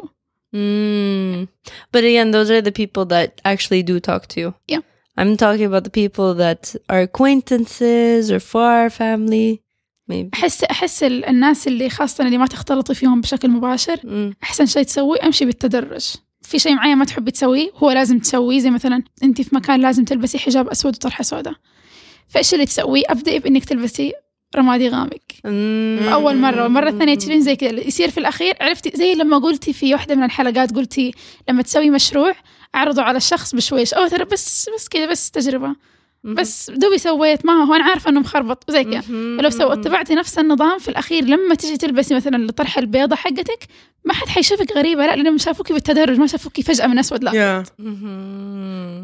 [0.54, 1.48] Mm.
[1.92, 4.54] But again, those are the people that actually do talk to you.
[4.72, 4.82] Yeah.
[5.20, 9.60] I'm talking about the people that are acquaintances or far family.
[10.10, 10.28] Maybe.
[10.70, 14.00] احس ال- الناس اللي خاصة اللي ما تختلطي فيهم بشكل مباشر.
[14.42, 16.04] أحسن شيء تسويه أمشي بالتدرج
[16.42, 20.04] في شيء معين ما تحبي تسويه هو لازم تسويه زي مثلا انت في مكان لازم
[20.04, 21.54] تلبسي حجاب أسود وطرحة سوداء
[22.28, 24.12] فإيش اللي تسويه ابدأي بإنك تلبسي
[24.56, 25.18] رمادي غامق.
[26.14, 29.92] أول مرة والمرة الثانية تشيلين زي كذا يصير في الأخير عرفتي زي لما قلتي في
[29.94, 31.12] واحدة من الحلقات قلتي
[31.48, 32.34] لما تسوي مشروع
[32.74, 33.94] اعرضه على الشخص بشويش.
[33.94, 35.76] أو ترى بس بس كذا بس تجربة.
[36.24, 39.00] بس دوبي سويت ما هو أنا عارفة إنه مخربط وزي كذا.
[39.00, 43.66] فلو سو اتبعتي نفس النظام في الأخير لما تيجي تلبسي مثلا الطرحة البيضة حقتك
[44.04, 47.30] ما حد حيشوفك غريبة لا لأنهم شافوكي بالتدرج ما شافوكي فجأة من أسود لا.
[47.30, 47.66] Yeah.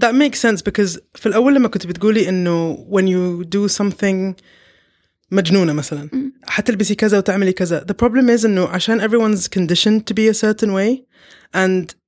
[0.05, 4.35] That makes sense because في الأول لما كنت بتقولي إنه when you do something
[5.31, 6.09] مجنونة مثلا
[6.47, 7.87] حتلبسي كذا وتعملي كذا.
[7.91, 11.05] The problem is إنه عشان everyone's conditioned to be a certain way
[11.57, 12.00] and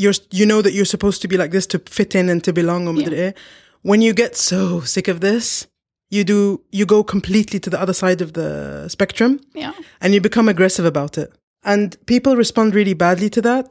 [0.00, 2.52] you're you know that you're supposed to be like this to fit in and to
[2.52, 3.34] belong ومدري إيه
[3.82, 5.66] when you get so sick of this
[6.10, 8.48] you do you go completely to the other side of the
[8.88, 9.72] spectrum Yeah.
[10.02, 11.30] and you become aggressive about it.
[11.64, 13.68] And people respond really badly to that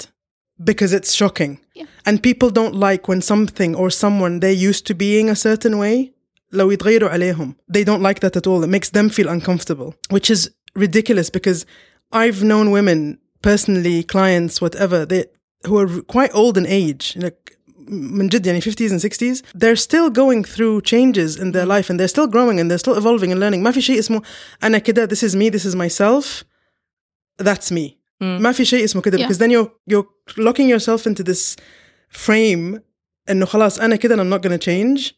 [0.69, 1.53] because it's shocking.
[1.79, 1.85] Yeah.
[2.07, 6.11] And people don't like when something or someone they're used to being a certain way,
[6.51, 7.55] لو يتغيروا عليهم.
[7.69, 8.63] They don't like that at all.
[8.63, 11.65] It makes them feel uncomfortable, which is ridiculous because
[12.11, 15.25] I've known women personally, clients, whatever, they
[15.67, 20.09] who are quite old in age, like من جد يعني 50s and 60s they're still
[20.09, 23.39] going through changes in their life and they're still growing and they're still evolving and
[23.39, 24.21] learning ما في شيء اسمه
[24.63, 26.43] أنا كده this is me this is myself
[27.43, 27.91] that's me
[28.21, 29.21] ما في شيء اسمه كده Yeah.
[29.27, 31.55] because then you're you're locking yourself into this
[32.09, 32.79] frame
[33.29, 35.13] انه خلاص أنا كده and I'm not going to change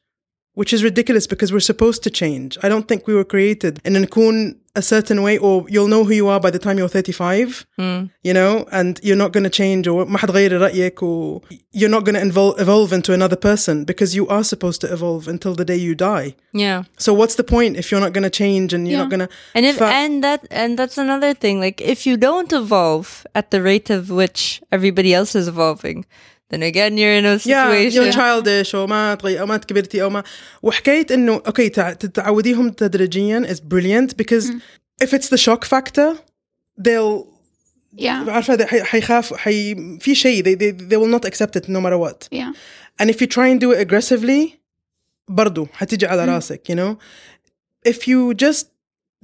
[0.60, 4.02] which is ridiculous because we're supposed to change I don't think we were created إن
[4.02, 7.65] نكون a certain way or you'll know who you are by the time you're 35
[7.80, 8.10] Mm.
[8.23, 12.04] you know, and you're not going to change or ما حتغير رأيك or you're not
[12.06, 15.65] going to evolve, evolve into another person because you are supposed to evolve until the
[15.65, 16.36] day you die.
[16.54, 16.84] Yeah.
[16.97, 19.04] So what's the point if you're not going to change and you're Yeah.
[19.06, 21.56] not going to And if Fa- and that and that's another thing.
[21.60, 26.06] Like if you don't evolve at the rate of which everybody else is evolving,
[26.52, 28.04] then again you're in a yeah, situation.
[28.04, 30.23] you're childish or ما تغير أو ما كبرتي أو ما
[30.63, 34.52] وحكاية إنه أوكي تع- تتعوديهم تدريجيا is brilliant because
[35.04, 36.17] if it's the shock factor
[36.82, 37.26] they'll
[37.97, 41.67] yeah عارفة ده حي- حيخاف حي في شيء they, they, they will not accept it
[41.69, 42.52] no matter what yeah
[43.00, 44.58] And if you try and do it aggressively
[45.30, 46.97] برضو حتيجي على راسك you know
[47.89, 48.65] if you just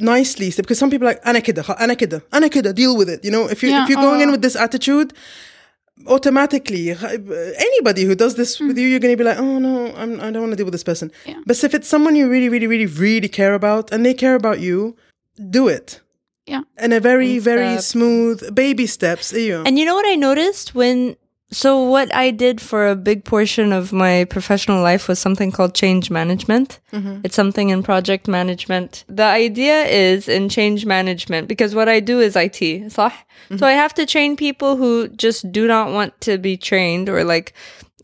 [0.02, 2.98] nicely say because some people are like أنا كده خ- أنا كده أنا كده deal
[3.00, 4.34] with it you know if you Yeah, if you're going in oh.
[4.36, 5.14] with this attitude
[6.07, 8.69] automatically anybody who does this mm.
[8.69, 8.83] with hmm.
[8.83, 10.67] you you're going to be like oh no I'm, i do not want to deal
[10.67, 11.41] with this person yeah.
[11.47, 14.61] but if it's someone you really really really really care about and they care about
[14.61, 14.97] you
[15.51, 16.01] do it
[16.47, 19.63] yeah and a very very smooth baby steps you know.
[19.65, 21.17] and you know what i noticed when
[21.51, 25.75] so what I did for a big portion of my professional life was something called
[25.75, 26.79] change management.
[26.93, 27.21] Mm-hmm.
[27.25, 29.05] It's something in project management.
[29.09, 33.13] The idea is in change management because what I do is IT, صح?
[33.49, 33.65] So mm-hmm.
[33.65, 37.55] I have to train people who just do not want to be trained or like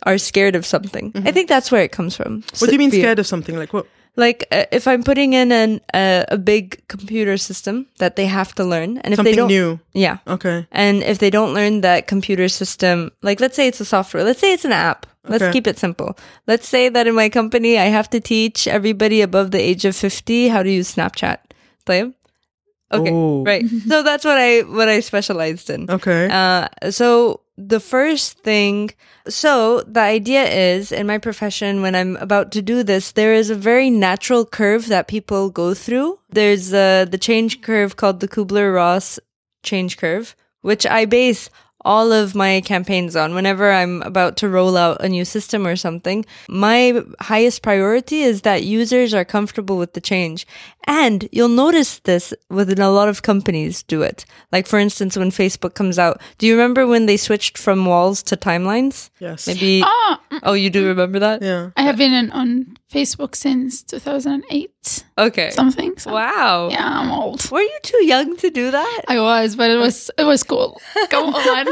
[0.04, 1.12] are scared of something.
[1.14, 1.34] I mm-hmm.
[1.34, 2.44] think that's where it comes from.
[2.58, 3.02] what do you mean Fear.
[3.02, 6.86] scared of something like what like uh, if I'm putting in an uh, a big
[6.88, 10.66] computer system that they have to learn, and if Something they don't, new, yeah, okay,
[10.72, 14.40] and if they don't learn that computer system, like let's say it's a software, let's
[14.40, 15.52] say it's an app, let's okay.
[15.52, 16.16] keep it simple.
[16.46, 19.96] Let's say that in my company, I have to teach everybody above the age of
[19.96, 21.38] fifty how to use Snapchat.
[21.84, 22.12] Play
[22.92, 23.42] Okay, Ooh.
[23.42, 23.64] right.
[23.88, 25.90] so that's what I what I specialized in.
[25.90, 26.28] Okay.
[26.30, 28.90] Uh, so the first thing,
[29.28, 33.50] so the idea is in my profession, when I'm about to do this, there is
[33.50, 36.18] a very natural curve that people go through.
[36.30, 39.20] There's uh, the change curve called the Kubler-Ross
[39.62, 41.48] change curve, which I base
[41.84, 43.34] all of my campaigns on.
[43.34, 48.42] Whenever I'm about to roll out a new system or something, my highest priority is
[48.42, 50.46] that users are comfortable with the change.
[50.86, 54.26] And you'll notice this within a lot of companies do it.
[54.52, 58.22] Like for instance, when Facebook comes out, do you remember when they switched from walls
[58.24, 59.08] to timelines?
[59.18, 59.46] yes.
[59.46, 59.82] Maybe.
[59.84, 61.40] Ah, Oh, you do remember that?
[61.42, 61.70] Yeah.
[61.76, 65.50] I have been in, on Facebook since 2008 Okay.
[65.50, 65.96] something.
[65.98, 66.12] So.
[66.12, 66.68] Wow.
[66.70, 67.50] Yeah, I'm old.
[67.50, 69.00] Were you too young to do that?
[69.08, 70.80] I was, but it was it was cool.
[71.08, 71.66] Go on.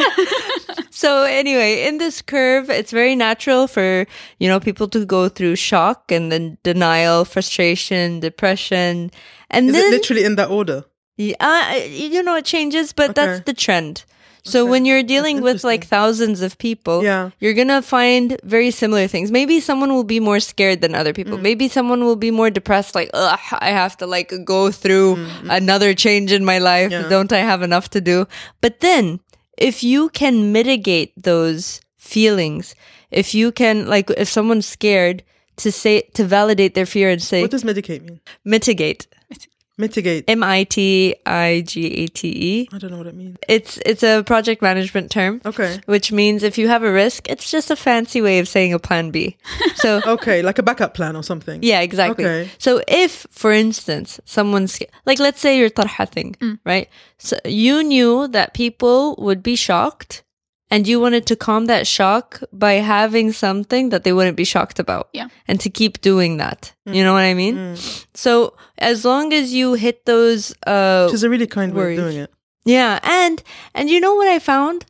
[0.90, 4.06] So anyway, in this curve, it's very natural for,
[4.38, 9.10] you know, people to go through shock and then denial, frustration, depression.
[9.50, 10.84] And Is then, it literally in that order?
[11.16, 14.04] Yeah, uh, you know, it changes, but that's the trend.
[14.44, 14.70] So Okay.
[14.70, 17.30] when you're dealing with like thousands of people, Yeah.
[17.40, 19.30] you're gonna find very similar things.
[19.30, 21.38] Maybe someone will be more scared than other people.
[21.38, 21.42] Mm.
[21.42, 25.94] Maybe someone will be more depressed, like, ugh, I have to like go through another
[25.94, 26.90] change in my life.
[26.90, 27.08] Mm, Yeah.
[27.08, 28.26] Don't I have enough to do?
[28.60, 29.20] But then,
[29.62, 32.74] if you can mitigate those feelings,
[33.10, 35.22] if you can, like, if someone's scared,
[35.56, 38.20] to say to validate their fear and say What does mitigate mean?
[38.44, 39.06] mitigate
[39.82, 40.24] Mitigate.
[40.28, 43.36] M I T I G A T E I don't know what it means.
[43.48, 45.40] it's it's a project management term.
[45.44, 45.80] Okay.
[45.86, 48.78] Which means if you have a risk, it's just a fancy way of saying a
[48.78, 49.36] plan B.
[49.74, 51.62] So Okay, like a backup plan or something.
[51.62, 52.24] yeah, exactly.
[52.24, 52.50] Okay.
[52.58, 56.58] So if, for instance, someone's like, let's say your tarha thing, mm.
[56.64, 56.88] right?
[57.18, 60.22] So you knew that people would be shocked,
[60.72, 64.78] and you wanted to calm that shock by having something that they wouldn't be shocked
[64.80, 65.28] about, Yeah.
[65.46, 66.72] and to keep doing that.
[66.86, 67.76] You know what I mean?
[68.14, 72.00] So as long as you hit those, uh, Which is a really kind way of
[72.04, 72.30] doing it.
[72.64, 73.42] yeah, and
[73.74, 74.86] and you know what I found?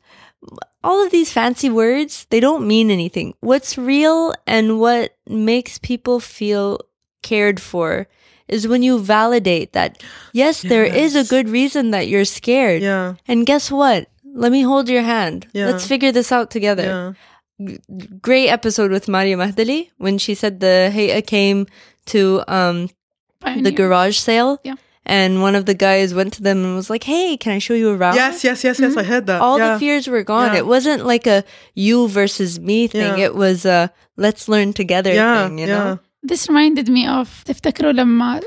[0.82, 3.34] All of these fancy words, they don't mean anything.
[3.40, 6.80] What's real and what makes people feel
[7.22, 8.06] cared for
[8.48, 10.02] is when you validate that
[10.34, 12.82] yes, there is a good reason that you're scared.
[12.82, 13.14] Yeah.
[13.30, 14.08] And guess what?
[14.33, 15.47] Let me hold your hand.
[15.53, 15.67] Yeah.
[15.67, 17.15] Let's figure this out together.
[17.60, 17.77] Yeah.
[18.21, 21.65] Great episode with Maria Mahdali when she said the Hay'a came
[22.07, 22.93] to um the
[23.39, 23.71] Pioneer.
[23.71, 24.60] garage sale.
[24.63, 24.75] Yeah.
[25.05, 27.73] And one of the guys went to them and was like, "Hey, can I show
[27.73, 28.97] you around?" Yes, yes, yes, yes.
[28.97, 29.41] I heard that.
[29.41, 29.73] all yeah.
[29.73, 30.51] the fears were gone.
[30.51, 30.60] Yeah.
[30.60, 33.17] It wasn't like a you versus me thing.
[33.17, 33.25] Yeah.
[33.27, 35.77] It was a let's learn together yeah, thing, you yeah.
[35.77, 35.99] know?
[36.23, 38.41] This reminded me of تفتكروا لما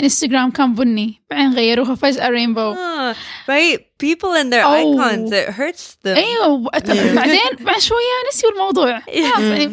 [0.00, 1.22] انستغرام كان بني.
[1.30, 3.14] بعدين غيروها فجأة رينبو Ah,
[3.50, 3.80] right?
[4.04, 4.76] People and their Oh.
[4.82, 6.16] icons, it hurts them.
[6.16, 6.70] أيوه
[7.14, 7.98] بعدين بعد شوية
[8.32, 9.00] نسيوا الموضوع.
[9.34, 9.64] خلاص يعني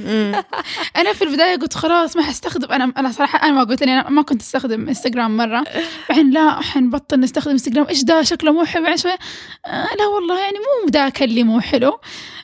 [0.97, 2.71] أنا في البداية قلت خلاص ما حستخدم.
[2.71, 5.63] أنا أنا صراحة أنا ما قلت لي أنا ما كنت أستخدم انستغرام مرة.
[6.09, 8.83] بعدين لا حنبطل نستخدم انستغرام إيش ده شكله مو حلو.
[8.83, 9.17] بعدين شوية
[9.65, 11.99] آه لا والله يعني مو ذاك اللي مو حلو.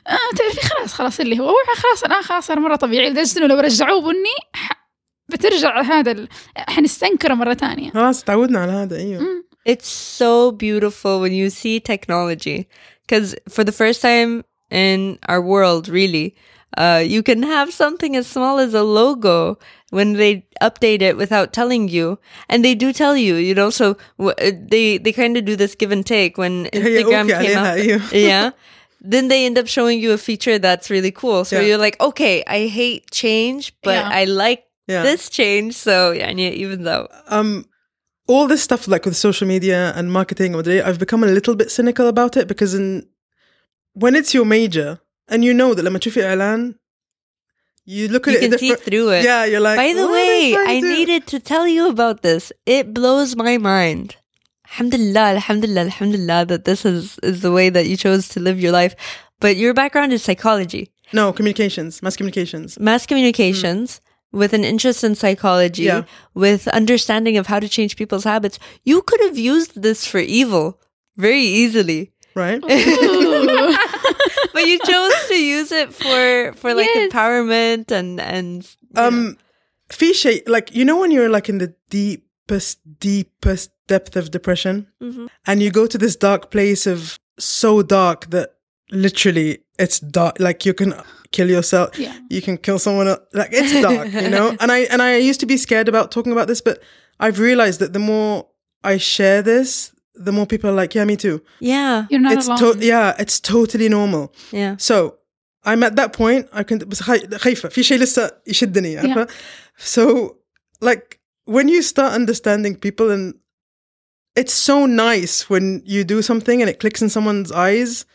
[0.06, 3.10] آه تعرفي خلاص خلاص اللي هو خلاص الان خلاص صار مرة طبيعي.
[3.10, 4.36] لدرجة إنه لو رجعوه بني
[5.29, 6.27] بترجع هذا ال...
[6.57, 9.87] حنستنكره مره ثانيه خلاص تعودنا على هذا ايوه It's
[10.21, 12.67] so beautiful when you see technology.
[13.01, 14.31] Because for the first time
[14.69, 16.27] in our world, really,
[16.77, 19.57] uh, you can have something as small as a logo
[19.97, 20.33] when they
[20.67, 22.07] update it without telling you.
[22.49, 25.55] And they do tell you, you know, so w- uh, they, they kind of do
[25.55, 27.79] this give and take when Instagram okay came عليها، out.
[27.79, 28.01] أيوه.
[28.29, 28.51] yeah.
[29.01, 31.43] Then they end up showing you a feature that's really cool.
[31.45, 31.65] So Yeah.
[31.67, 34.09] you're like, okay, I hate change, but Yeah.
[34.21, 35.03] I like Yeah.
[35.03, 35.73] this change.
[35.75, 37.09] So yeah, and it evens out.
[37.27, 37.65] um
[38.27, 41.69] all this stuff like with social media and marketing or I've become a little bit
[41.77, 42.87] cynical about it because in
[43.93, 46.75] when it's your major and you know that لما تشوفي إعلان
[47.85, 49.23] you look at You it can see different- through it.
[49.25, 51.39] yeah you're like By the "What are they way, trying I to do?" needed to
[51.39, 52.51] tell you about this.
[52.65, 54.15] It blows my mind.
[54.69, 58.71] Alhamdulillah, alhamdulillah, alhamdulillah that this is, is the way that you chose to live your
[58.81, 58.93] life.
[59.39, 60.83] But your background is psychology,
[61.19, 64.01] no communications mass communications mass communications
[64.32, 66.02] with an interest in psychology, yeah.
[66.34, 70.80] with understanding of how to change people's habits, you could have used this for evil
[71.16, 72.12] very easily.
[72.34, 72.60] Right.
[72.60, 72.78] but you
[74.84, 77.12] chose to use it for for like yes.
[77.12, 79.36] empowerment and and um
[79.90, 85.26] Fiche, like you know when you're like in the deepest deepest depth of depression mm-hmm.
[85.46, 88.54] and you go to this dark place of so dark that
[88.92, 90.94] literally it's dark like you can
[91.31, 92.13] kill yourself Yeah.
[92.29, 93.21] you can kill someone else.
[93.33, 96.31] like it's dark you know and i and i used to be scared about talking
[96.31, 96.75] about this but
[97.19, 98.47] i've realized that the more
[98.83, 99.91] i share this
[100.27, 102.59] the more people are like yeah me too yeah, You're not it's alone.
[102.79, 104.75] to- yeah it's totally normal yeah.
[104.77, 104.95] so
[105.67, 109.27] I'm at that point I كنت بس خاي- خايفة في شيء لسه يشدني عارفة
[109.79, 110.35] so
[110.81, 113.33] like when you start understanding people and
[114.35, 118.05] it's so nice when you do something and it clicks in someone's eyes.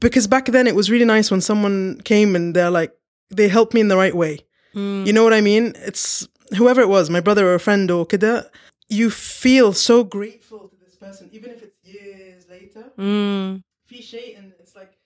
[0.00, 2.92] Because back then it was really nice when someone came and they're like,
[3.30, 4.40] they helped me in the right way.
[4.74, 5.06] Mm.
[5.06, 5.74] You know what I mean?
[5.76, 8.48] It's whoever it was, my brother or a friend or kida,
[8.88, 12.84] you feel so grateful to this person, even if it's years later.
[12.98, 13.62] Mm.
[13.88, 14.98] في شيء and it's like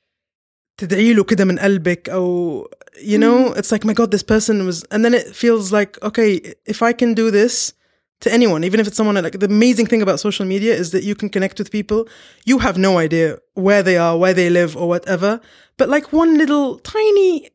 [0.78, 2.66] تدعي له كده من قلبك أو
[2.96, 6.54] you know it's like my god this person was and then it feels like okay
[6.66, 7.74] if I can do this
[8.20, 11.02] to anyone even if it's someone like the amazing thing about social media is that
[11.04, 12.06] you can connect with people
[12.44, 15.40] you have no idea where they are where they live or whatever
[15.78, 17.48] but like one little tiny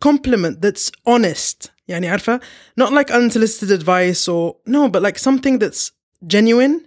[0.00, 2.40] compliment that's honest يعني عارفة
[2.80, 5.90] not like unsolicited advice or no but like something that's
[6.26, 6.86] genuine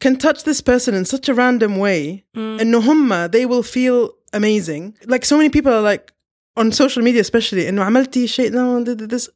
[0.00, 4.94] can touch this person in such a random way and هم they will feel amazing
[5.06, 6.12] like so many people are like
[6.56, 9.28] on social media especially انه عملتي شيء no th- th- this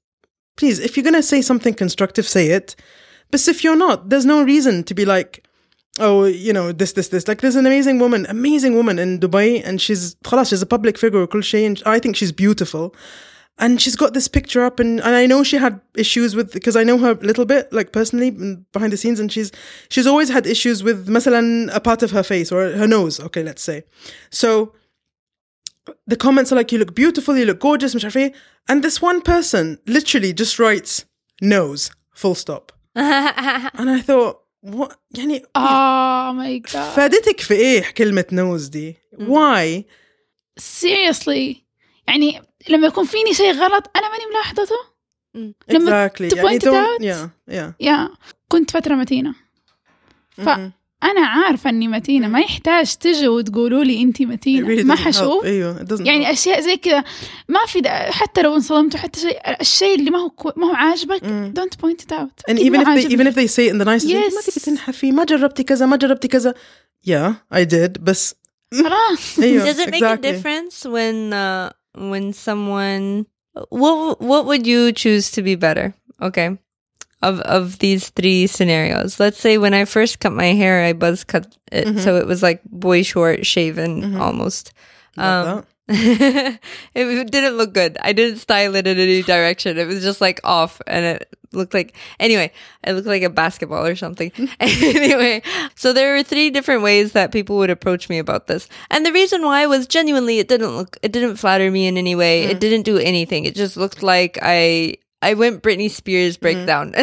[0.56, 2.76] please if you're gonna say something constructive say it
[3.30, 5.44] but if you're not there's no reason to be like
[5.98, 9.62] oh you know this this this like there's an amazing woman amazing woman in Dubai
[9.64, 12.94] and she's خلاص she's a public figure وكل شيء and I think she's beautiful
[13.58, 16.76] and she's got this picture up and, and I know she had issues with because
[16.76, 19.52] I know her a little bit like personally and behind the scenes and she's
[19.90, 23.42] she's always had issues with مثلا a part of her face or her nose okay
[23.42, 23.84] let's say
[24.30, 24.72] so
[26.12, 28.32] the comments are like you look beautiful you look gorgeous مش عارف إيه.
[28.72, 31.04] and this one person literally just writes
[31.42, 32.72] nose full stop
[33.78, 36.76] and I thought what يعني Oh my god.
[36.96, 39.82] فادتك في ايه كلمة nose دي why
[40.60, 41.56] seriously
[42.08, 44.74] يعني لما يكون فيني شيء غلط انا ماني ملاحظته
[45.68, 47.02] لما exactly to يعني point it don't out.
[47.04, 48.10] yeah yeah يا
[48.48, 49.34] كنت فترة متينة
[51.03, 55.45] أنا عارفة إني متينة ما يحتاج تجوا وتقولوا لي انت متينة ما حشوف.
[55.45, 57.03] أيوه، يعني أشياء زي كذا
[57.49, 61.81] ما في حتى لو انصدمت حتى شيء الشيء اللي ما هو ما هو عاجبك دونت
[61.81, 64.59] بوينت ات اوت ان ايفن اف ايفن اف ذي سي ان ذا نايس ما تبي
[64.65, 66.53] تنحفي ما جربتي كذا ما جربتي كذا.
[67.05, 68.35] يا اي ديد بس
[68.83, 69.39] خلاص.
[69.39, 71.69] أيوه، does it make a difference when uh,
[72.11, 73.25] when someone
[73.69, 75.93] what what would you choose to be better?
[76.21, 76.64] Okay.
[77.25, 79.19] Of of these three scenarios.
[79.19, 81.99] Let's say when I first cut my hair, I buzz cut it mm-hmm.
[81.99, 84.21] so it was like boy short shaven mm-hmm.
[84.21, 84.73] almost.
[85.17, 86.59] Um, it,
[86.93, 87.97] it didn't look good.
[88.01, 89.77] I didn't style it in any direction.
[89.77, 92.51] It was just like off and it looked like anyway,
[92.83, 94.31] it looked like a basketball or something.
[94.59, 95.41] anyway,
[95.75, 98.67] so there were three different ways that people would approach me about this.
[98.89, 102.15] And the reason why was genuinely it didn't look it didn't flatter me in any
[102.15, 102.43] way.
[102.43, 102.59] It mm.
[102.59, 103.45] didn't do anything.
[103.45, 106.91] It just looked like I I went Britney Spears breakdown.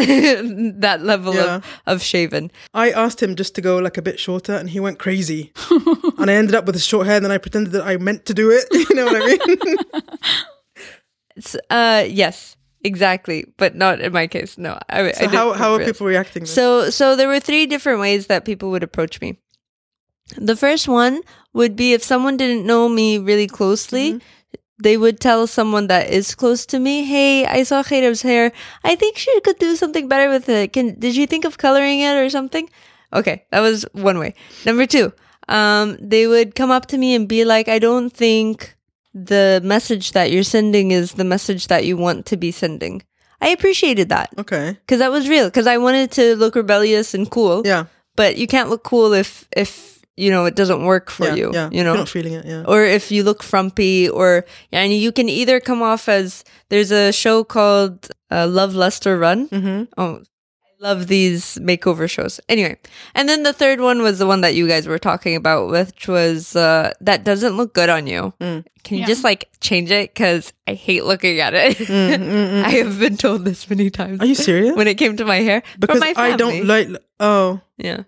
[0.81, 1.57] that level Yeah.
[1.57, 2.51] of, of shaven.
[2.73, 5.53] I asked him just to go like a bit shorter and he went crazy
[6.19, 8.25] and I ended up with his short hair and then I pretended that I meant
[8.27, 9.77] to do it you know what I mean
[11.37, 13.47] It's, uh yes, exactly.
[13.57, 14.59] But not in my case.
[14.59, 14.79] No.
[14.89, 16.47] I, I so didn't how, how are people reacting?
[16.47, 19.39] So so there were three different ways that people would approach me.
[20.37, 21.21] The first one
[21.53, 24.21] would be if someone didn't know me really closely,
[24.79, 28.53] they would tell someone that is close to me, "Hey, I saw Khayrab's hair.
[28.85, 30.73] I think she could do something better with it.
[30.73, 32.69] Can did you think of coloring it or something?"
[33.13, 34.35] Okay, that was one way.
[34.65, 35.13] Number 2,
[35.49, 38.75] um they would come up to me and be like, "I don't think
[39.15, 43.03] the message that you're sending is the message that you want to be sending."
[43.43, 47.29] I appreciated that okay because that was real because i wanted to look rebellious and
[47.29, 51.27] cool yeah but you can't look cool if if you know it doesn't work for
[51.27, 51.69] yeah you yeah.
[51.73, 51.93] you know?
[51.93, 52.65] You're not feeling it yeah.
[52.69, 57.13] Or if you look frumpy or and you can either come off as there's a
[57.13, 59.49] show called uh, Love Lust or Run.
[59.49, 59.85] Mm-hmm.
[59.97, 62.41] oh i love these makeover shows.
[62.49, 62.77] Anyway
[63.15, 66.09] and then the third one was the one that you guys were talking about which
[66.09, 68.35] was uh, that doesn't look good on you.
[68.41, 68.65] Mm.
[68.83, 69.07] can you Yeah.
[69.07, 70.13] just like change it?
[70.13, 71.79] Because i hate looking at it.
[71.79, 74.21] Mm, i have been told this many times.
[74.21, 74.77] Are you serious?
[74.77, 75.63] When it came to my hair.
[75.79, 76.89] Because my I don't like
[77.21, 77.61] oh.
[77.79, 78.03] Yeah.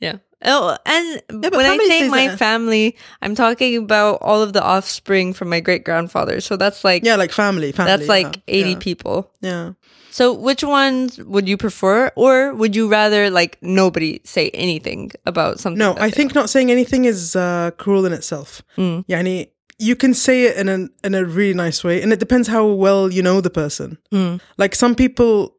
[0.00, 0.18] Yeah.
[0.44, 2.38] Oh, and but when I say my that.
[2.38, 6.40] family, I'm talking about all of the offspring from my great grandfather.
[6.40, 8.78] So that's like yeah like family family that's like yeah, 80 yeah.
[8.78, 9.30] people.
[9.40, 9.72] yeah
[10.10, 15.58] So which ones would you prefer or would you rather like nobody say anything about
[15.60, 15.78] something?
[15.78, 18.62] No, I think not saying anything is uh, cruel in itself.
[18.76, 19.04] Mm.
[19.06, 22.46] Yani, you can say it in a in a really nice way, and it depends
[22.48, 23.98] how well you know the person.
[24.12, 24.40] Mm.
[24.56, 25.56] Like some people,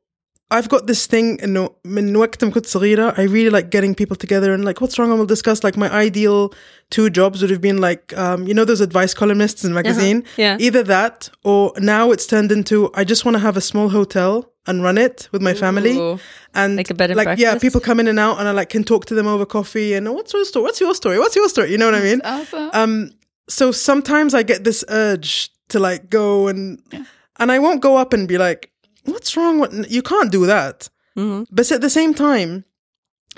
[0.54, 4.16] I've got this thing إنه من وقت ما كنت صغيرة, I really like getting people
[4.16, 5.62] together and like what's wrong and we'll discuss.
[5.62, 6.52] Like my ideal
[6.90, 10.18] two jobs would have been like um, you know those advice columnists in magazine.
[10.18, 10.42] Uh-huh.
[10.44, 10.56] Yeah.
[10.58, 14.50] Either that or now it's turned into I just want to have a small hotel
[14.66, 15.96] and run it with my family.
[15.96, 16.18] Ooh.
[16.52, 17.62] And Like a bed and like yeah, breakfast?
[17.62, 19.94] people come in and out, and I like can talk to them over coffee.
[19.94, 20.64] And what's your story?
[20.64, 21.16] What's your story?
[21.20, 21.70] What's your story?
[21.70, 22.20] You know what I mean?
[22.24, 22.70] awesome.
[22.72, 23.10] Um,
[23.48, 26.82] so sometimes I get this urge to like go and
[27.38, 28.70] and I won't go up and be like,
[29.05, 29.59] "What's wrong?
[29.59, 31.47] What you can't do that." Mhm.
[31.51, 32.65] But at the same time,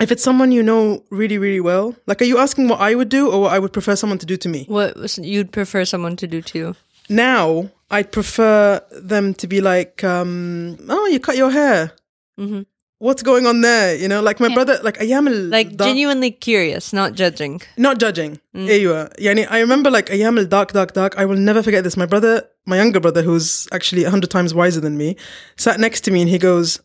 [0.00, 3.08] if it's someone you know really, really well, like, are you asking what I would
[3.08, 4.64] do or what I would prefer someone to do to me?
[4.68, 6.76] What you'd prefer someone to do to you?
[7.08, 11.92] Now, I'd prefer them to be like, um, oh, you cut your hair.
[12.38, 12.66] Mhm
[12.98, 13.96] what's going on there?
[13.96, 14.54] You know, like my yeah.
[14.54, 18.40] brother, like I am like genuinely curious, not judging, not judging.
[18.54, 19.08] Mm.
[19.18, 21.16] Yeah, I remember like I am dark, dark, dark.
[21.16, 21.96] I will never forget this.
[21.96, 25.16] My brother, my younger brother, who's actually a hundred times wiser than me,
[25.56, 26.80] sat next to me and he goes,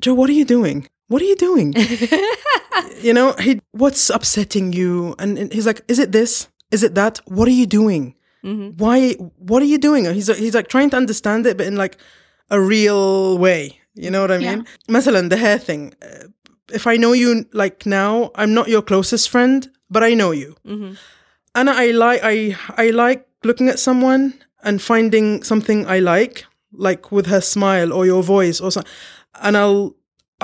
[0.00, 0.88] "Joe, what are you doing?
[1.08, 1.74] What are you doing?
[3.00, 6.48] you know, he, what's upsetting you?" And, and he's like, "Is it this?
[6.70, 7.20] Is it that?
[7.26, 8.76] What are you doing?" Mm-hmm.
[8.76, 9.12] Why?
[9.38, 10.04] What are you doing?
[10.12, 11.96] He's he's like trying to understand it, but in like
[12.50, 13.80] a real way.
[13.95, 14.65] You know what I mean?
[14.89, 15.93] مثلا the hair thing.
[16.01, 16.27] Uh,
[16.73, 19.59] If I know you like now, I'm not your closest friend,
[19.89, 20.55] but I know you.
[21.59, 22.35] And I like I
[22.83, 24.23] I like looking at someone
[24.63, 26.45] and finding something I like,
[26.87, 28.91] like with her smile or your voice or something.
[29.45, 29.83] And I'll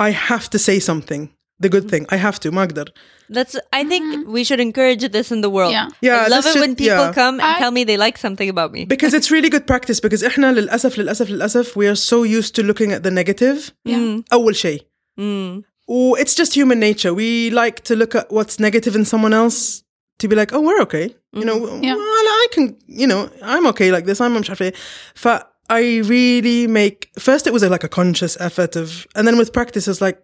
[0.07, 1.23] I have to say something.
[1.63, 2.03] The good thing.
[2.15, 2.87] I have to, Magdar.
[3.31, 3.53] That's.
[3.73, 5.71] I think we should encourage this in the world.
[5.73, 5.87] Yeah.
[6.01, 7.13] Yeah, I love this it should- when people yeah.
[7.21, 8.85] come and I- tell me they like something about me.
[8.85, 12.63] Because it's really good practice because احنا للأسف للأسف للأسف we are so used to
[12.63, 13.71] looking at the negative.
[13.85, 14.21] Yeah.
[14.33, 14.81] أول شيء.
[15.19, 15.63] Mm.
[15.89, 17.13] Oh, it's just human nature.
[17.13, 19.83] We like to look at what's negative in someone else
[20.19, 21.15] to be like, oh, we're okay.
[21.33, 21.57] You know,
[21.87, 21.95] Yeah.
[21.95, 24.19] well, I can, you know, I'm okay like this.
[24.21, 24.73] I'm مش عارفة إيه.
[25.15, 25.27] ف
[25.69, 29.51] I really make, first it was a, like a conscious effort of, and then with
[29.53, 30.17] practice it's like,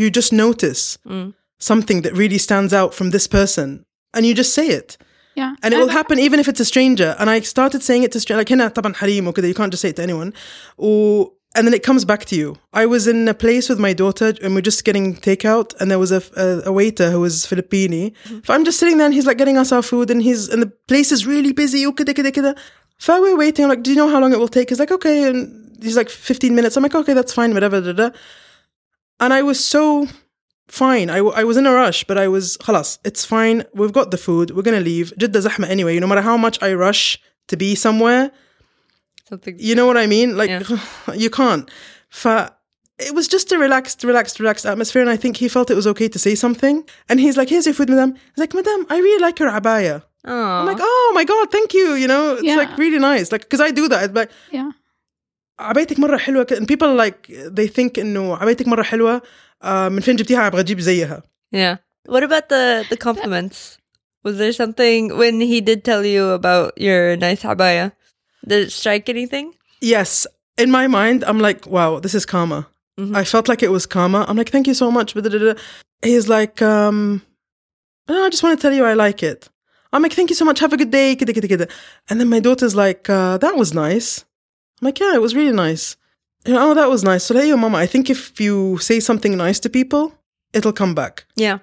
[0.00, 0.98] you just notice
[1.58, 4.96] something that really stands out from this person and you just say it.
[5.36, 5.54] Yeah.
[5.62, 7.14] And it will happen even if it's a stranger.
[7.18, 9.82] And I started saying it to strangers, like هنا طبعا حريم وكذا, you can't just
[9.82, 10.32] say it to anyone.
[10.78, 12.56] و, and then it comes back to you.
[12.72, 15.98] I was in a place with my daughter and we're just getting takeout and there
[15.98, 18.14] was a, a, a waiter who was Filipini.
[18.44, 20.62] So I'm just sitting there and he's like getting us our food and he's, and
[20.62, 21.86] the place is really busy.
[21.86, 22.54] وكذا كذا كذا.
[22.98, 23.64] So we're waiting.
[23.64, 24.68] I'm like, do you know how long it will take?
[24.68, 25.28] He's like, okay.
[25.28, 26.76] And he's like, 15 minutes.
[26.76, 27.80] I'm like, okay, that's fine, whatever.
[27.80, 28.10] Da, da.
[29.18, 30.06] And I was so
[30.68, 31.10] fine.
[31.10, 33.64] I, w- I was in a rush, but I was, خلاص, it's fine.
[33.74, 34.50] We've got the food.
[34.52, 35.12] We're going to leave.
[35.18, 35.98] جدة زحمة anyway.
[35.98, 37.18] No matter how much I rush
[37.48, 38.30] to be somewhere,
[39.28, 39.56] Something.
[39.58, 40.36] you know what I mean?
[40.36, 41.14] Like, Yeah.
[41.14, 41.68] you can't.
[42.08, 42.26] ف
[43.08, 45.00] it was just a relaxed, relaxed, relaxed atmosphere.
[45.00, 46.84] And I think he felt it was okay to say something.
[47.08, 48.10] And he's like, here's your food, madam.
[48.14, 50.02] He's like, madam, I really like your abaya.
[50.26, 50.58] Oh.
[50.60, 51.94] I'm like, oh my God, thank you.
[52.02, 52.56] You know, it's Yeah.
[52.56, 53.32] like really nice.
[53.32, 54.00] Like, because I do that.
[54.04, 54.70] It's like, Yeah.
[55.60, 59.22] عبايتك مرة حلوة ك- and people like they think إنه عبايتك مرة حلوة آه،
[59.63, 61.77] من فين جبتيها ابغى اجيب زيها yeah.
[62.07, 63.77] What about the the compliments?
[64.23, 67.91] Was there something when he did tell you about your nice abaya?
[68.47, 69.53] Did it strike anything?
[69.81, 70.27] Yes.
[70.57, 72.67] In my mind i'm like wow this is karma.
[72.99, 73.15] Mm-hmm.
[73.21, 74.25] i felt like it was karma.
[74.27, 75.09] I'm like thank you so much
[76.01, 77.21] he's like um
[78.07, 79.49] i just want to tell you i like it.
[79.95, 80.59] I'm like, thank you so much.
[80.59, 81.11] Have a good day.
[82.09, 84.25] And then my daughter's like, uh, that was nice.
[84.81, 85.95] I'm like, yeah, it was really nice
[86.46, 89.58] oh that was nice so let your mama I think if you say something nice
[89.60, 90.14] to people
[90.52, 91.58] it'll come back Yeah.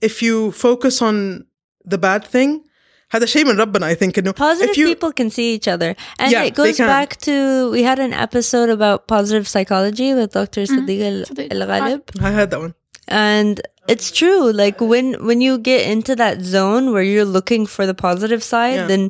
[0.00, 1.46] if you focus on
[1.84, 2.64] the bad thing
[3.10, 5.96] هذا شيء من ربنا I think إنه Positive if you people can see each other.
[6.18, 6.86] And Yeah, it they goes can.
[6.86, 10.62] back to we had an episode about positive psychology with Dr.
[10.72, 11.50] Sadiq Al- Sadiq.
[11.54, 12.02] Al Ghalib.
[12.20, 12.74] I had that one
[13.08, 14.52] And it's true.
[14.52, 18.78] Like when when you get into that zone where you're looking for the positive side,
[18.80, 18.86] Yeah.
[18.92, 19.02] then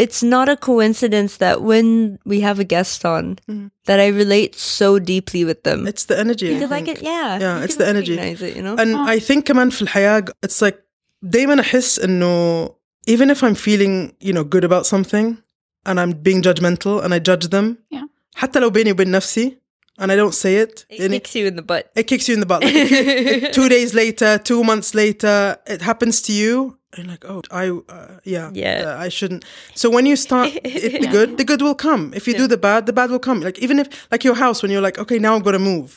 [0.00, 3.38] it's not a coincidence that when we have a guest on
[3.86, 5.86] that I relate so deeply with them.
[5.86, 6.86] it's the energy I because I think.
[6.98, 7.38] get yeah.
[7.44, 8.16] Yeah, you it's can the energy.
[8.16, 8.76] recognize It, you know?
[8.76, 10.76] and I think كمان في الحياة it's like
[11.22, 12.66] دايما أحس إنه
[13.10, 15.38] even if I'm feeling you know good about something
[15.86, 18.04] and I'm being judgmental and I judge them Yeah.
[18.34, 19.56] حتى لو بيني وبين نفسي
[20.00, 21.90] and I don't say it it يعني kicks you in the butt.
[21.96, 25.56] it kicks you in the butt like if you- two days later two months later
[25.66, 27.64] it happens to you and you're like oh I
[27.96, 28.78] uh, yeah Yeah.
[28.88, 29.42] uh, I shouldn't
[29.80, 32.60] so when you start it, the good the good will come if you do the
[32.68, 35.18] bad the bad will come like even if like your house when you're like okay
[35.26, 35.88] now I'm gonna move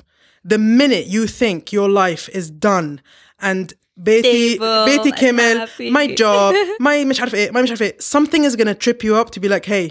[0.53, 2.89] the minute you think your life is done
[3.49, 3.65] and
[3.97, 5.89] بيتي Stable بيتي and كمل happy.
[5.97, 9.13] my job my مش عارف ايه my مش عارف ايه something is gonna trip you
[9.21, 9.89] up to be like hey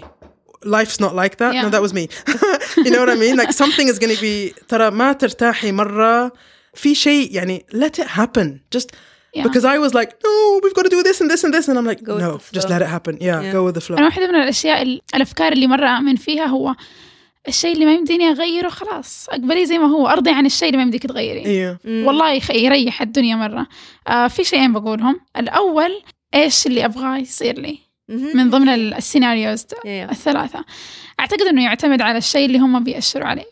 [0.65, 1.69] life's not like that no Yeah.
[1.75, 2.03] that was me
[2.85, 6.31] you know what I mean like something is gonna be ترى ما ترتاحي مرة
[6.73, 8.87] في شيء يعني let it happen just
[9.36, 9.42] Yeah.
[9.46, 11.64] because I was like no we've got to do this and this and this.
[11.68, 13.14] And I'm like Go no just let it happen.
[13.20, 13.52] Yeah, Yeah.
[13.56, 13.96] go with the flow.
[13.98, 16.74] أنا واحدة من الأشياء ال- الأفكار اللي مرة أؤمن فيها هو
[17.48, 20.06] الشيء اللي ما يمديني أغيره خلاص أقبليه زي ما هو.
[20.08, 23.66] أرضي عن الشيء اللي ما يمديك تغيريه أيوه والله يخ- يريح الدنيا مرة.
[24.08, 25.20] آه في شيئين بقولهم.
[25.36, 26.02] الأول
[26.34, 27.78] إيش اللي أبغاه يصير لي؟
[28.08, 29.86] من ضمن ال- السيناريوز Yeah.
[29.86, 30.64] الثلاثة.
[31.20, 33.44] أعتقد أنه يعتمد على الشيء اللي هم بيأشروا عليه.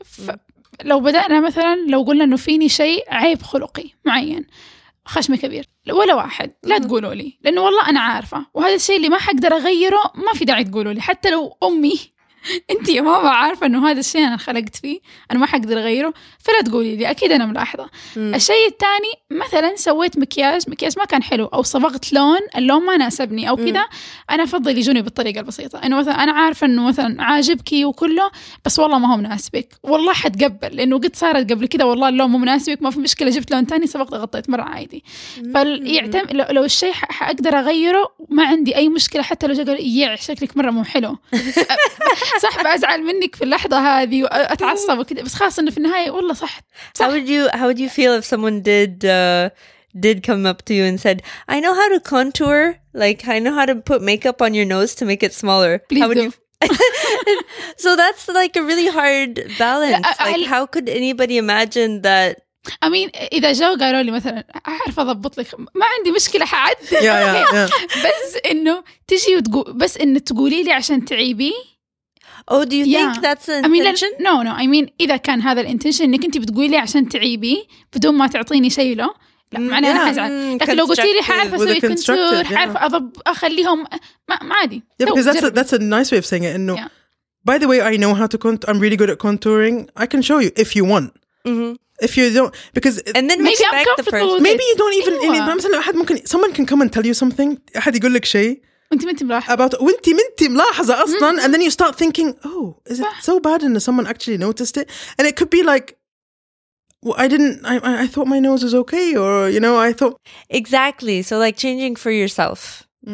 [0.85, 4.47] لو بدأنا مثلا لو قلنا أنه فيني شيء عيب خلقي معين.
[5.07, 5.65] خشم كبير.
[5.91, 6.53] ولا واحد.
[6.63, 7.39] لا تقولوا لي.
[7.43, 8.47] لأنه والله أنا عارفة.
[8.55, 11.01] وهذا الشيء اللي ما حقدر أغيره ما في داعي تقولوا لي.
[11.01, 12.12] حتى لو أمي
[12.71, 16.61] انت يا ماما عارفة انه هذا الشيء أنا خلقت فيه أنا ما حقدر أغيره فلا
[16.61, 17.91] تقولي لي أكيد أنا ملاحظة.
[18.17, 18.35] مم.
[18.35, 23.49] الشيء الثاني مثلا سويت مكياج مكياج ما كان حلو أو صبغت لون اللون ما ناسبني
[23.49, 23.85] أو كذا
[24.31, 25.79] أنا أفضل يجوني بالطريقة البسيطة.
[25.79, 28.31] إنه مثلا أنا عارفة إنه مثلا عاجبكي وكله
[28.65, 29.69] بس والله ما هو مناسبك.
[29.83, 33.51] والله حتقبل لأنه قد صارت قبل كذا والله اللون مو مناسبك ما في مشكلة جبت
[33.51, 35.05] لون ثاني صبغت غطيت مرة عادي.
[35.85, 39.99] فيعتم لو, لو الشيء ح- حاقدر أغيره ما عندي أي مشكلة حتى لو جا قال
[39.99, 41.17] يع شكلك مرة مو حلو.
[42.43, 46.59] صح بزعل منك في اللحظه هذه واتعصب وكذا بس خلاص انه في النهايه والله صح
[46.99, 49.51] How would you how would you feel if someone did uh,
[50.07, 51.19] did come up to you and said,
[51.55, 52.59] "I know how to contour,
[53.05, 56.03] like I know how to put makeup on your nose to make it smaller." Please
[56.03, 56.27] how would do.
[56.29, 56.33] you?
[57.85, 60.07] so that's like a really hard balance.
[60.07, 62.33] I- like, I'll- how could anybody imagine that?
[62.85, 67.53] امين اذا جو قالوا لي مثلا اعرف اضبط لك ما عندي مشكله حعدل Yeah, yeah,
[67.53, 68.07] yeah.
[68.07, 71.53] بس انه تجي وتقول بس انه تقولي لي عشان تعيبي
[72.52, 72.98] Oh, do you Yeah.
[73.14, 74.22] think that's an I mean intention?
[74.22, 78.14] نو نو اي مين اذا كان هذا الانتنشن انك انت بتقولي لي عشان تعيبي بدون
[78.16, 79.14] ما تعطيني شيء له
[79.52, 80.08] لا Mm, معناه انا yeah.
[80.08, 80.30] حزعل
[80.60, 81.24] Mm, لكن لو قلت لي constructive.
[81.24, 82.48] حعرف With اسوي a constructive, كونتور yeah.
[82.48, 83.80] حعرف اضب اخليهم
[84.30, 85.60] ما, ما عادي Yeah, سو، because that's a, جرب.
[85.60, 86.56] that's a nice way of saying it.
[86.58, 86.88] And no, Yeah.
[87.50, 88.70] by the way, I know how to contour.
[88.70, 89.76] I'm really good at contouring.
[90.04, 91.08] I can show you if you want.
[91.52, 91.70] Mhm.
[92.08, 94.36] If you don't, because it- And then Maybe I'm respect the comfortable person.
[94.36, 95.14] with maybe you don't even.
[95.22, 95.36] أيوة.
[95.36, 97.58] يعني مثلا أحد ممكن someone can come and tell you something.
[97.78, 101.62] أحد يقول لك شيء وانت ما انت ملاحظه about وانت منتي ملاحظة أصلا, and then
[101.62, 103.22] you start thinking, oh, is it صح.
[103.22, 103.64] so bad?
[103.64, 105.98] And someone actually noticed it, and it could be like.
[107.04, 107.64] Well, I didn't.
[107.64, 110.16] I, I I thought my nose was okay, or you know, I thought
[110.50, 111.18] Exactly.
[111.22, 112.60] So, like changing for yourself.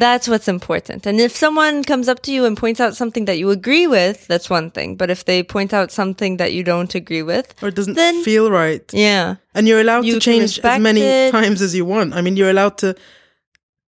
[0.05, 1.01] That's what's important.
[1.09, 4.17] And if someone comes up to you and points out something that you agree with,
[4.31, 4.89] that's one thing.
[5.01, 8.23] But if they point out something that you don't agree with, or it doesn't Then-
[8.29, 8.85] feel right.
[9.07, 9.25] yeah.
[9.55, 11.31] And you're allowed You to can change as respect many it.
[11.31, 12.09] times as you want.
[12.17, 12.89] I mean, you're allowed to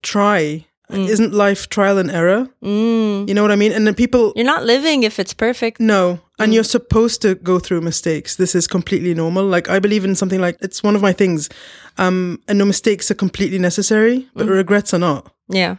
[0.03, 0.65] try.
[0.92, 2.48] Isn't life trial and error?
[2.62, 3.28] Mm.
[3.28, 3.72] You know what I mean?
[3.72, 5.80] And then people You're not living if it's perfect.
[5.80, 8.36] no, and you're supposed to go through mistakes.
[8.36, 9.46] This is completely normal.
[9.46, 11.48] Like I believe in something like it's one of my things.
[11.98, 15.32] Um, and no mistakes are completely necessary, but regrets are not.
[15.48, 15.76] Yeah.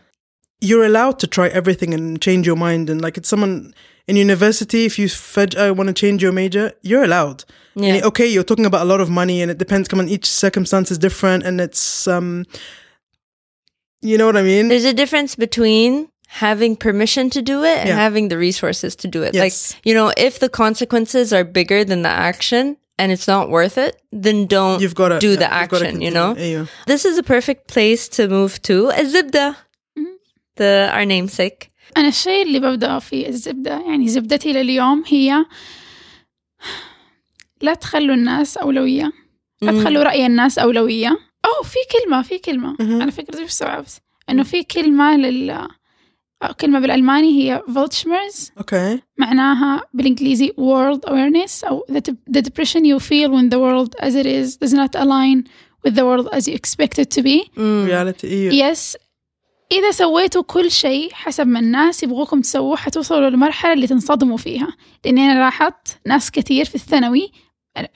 [0.59, 2.89] You're allowed to try everything and change your mind.
[2.89, 3.74] And like it's someone
[4.07, 7.45] in university, if you fed, I want to change your major, you're allowed.
[7.76, 7.95] Yeah.
[7.95, 9.88] And, okay, you're talking about a lot of money, and it depends.
[9.88, 12.45] Come on, each circumstance is different, and it's um,
[14.03, 14.68] you know what I mean?
[14.68, 17.97] There's a difference between having permission to do it and Yeah.
[17.97, 19.35] having the resources to do it.
[19.35, 19.43] Yes.
[19.45, 23.79] Like, you know, if the consequences are bigger than the action and it's not worth
[23.79, 26.35] it, then don't You've got to do the action, you know?
[26.87, 29.55] This is a perfect place to move to الزبدة
[30.57, 35.45] the our namesake أنا الشيء اللي ببدأ فيه الزبدة يعني زبدتي لليوم هي
[37.61, 39.12] لا تخلوا الناس أولوية
[39.62, 43.02] لا تخلوا رأي الناس أولوية أو في كلمة في كلمة مهم.
[43.02, 45.68] أنا فكرت في استوعبت إنه في كلمة لل
[46.60, 49.00] كلمة بالألماني هي فولتشمرز Okay.
[49.18, 54.26] معناها بالإنجليزي world awareness أو the, the depression you feel when the world as it
[54.26, 55.44] is does not align
[55.86, 58.24] with the world as you expect it to be Reality.
[58.26, 58.64] إيه.
[58.64, 58.98] يس
[59.72, 64.68] إذا سويتوا كل شيء حسب ما الناس يبغوكم تسووه حتوصلوا للمرحلة اللي تنصدموا فيها
[65.06, 67.32] لأني أنا لاحظت ناس كثير في الثانوي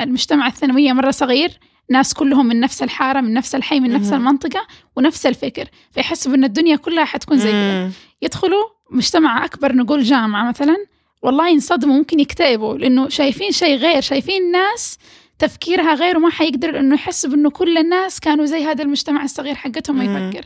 [0.01, 1.59] المجتمع الثانوية مرة صغير
[1.89, 4.19] ناس كلهم من نفس الحارة من نفس الحي من نفس مهم.
[4.19, 7.91] المنطقة ونفس الفكر فيحسبوا أن الدنيا كلها حتكون زي كذا.
[8.21, 10.77] يدخلوا مجتمع أكبر نقول جامعة مثلا
[11.21, 14.97] والله ينصدموا ممكن يكتئبوا لأنه شايفين شيء غير شايفين ناس
[15.39, 19.95] تفكيرها غير وما حيقدر إنه يحسب انه كل الناس كانوا زي هذا المجتمع الصغير حقتهم
[19.95, 20.03] ما.
[20.29, 20.45] يفكر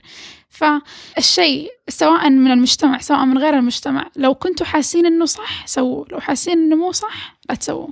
[0.50, 6.20] فالشيء سواء من المجتمع سواء من غير المجتمع لو كنتوا حاسين إنه صح سووا لو
[6.20, 7.88] حاسين إنه مو صح لا تسووا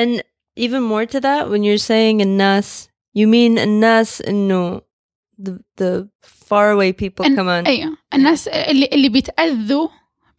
[0.00, 0.20] and
[0.60, 4.81] even more to that when you're saying الناس you mean الناس إنه
[5.41, 6.05] the the
[6.49, 9.87] faraway people أن- كمان ايوه الناس اللي اللي بيتاذوا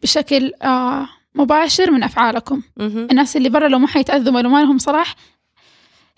[0.01, 2.81] بشكل آه مباشر من افعالكم Mhm.
[2.81, 5.15] الناس اللي برا لو ما حيتاذوا ولو ما لهم صلاح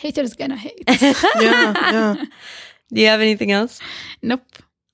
[0.04, 1.74] haters gonna hate Yeah.
[1.96, 2.16] Yeah.
[2.94, 3.76] do you have anything else
[4.24, 4.42] nope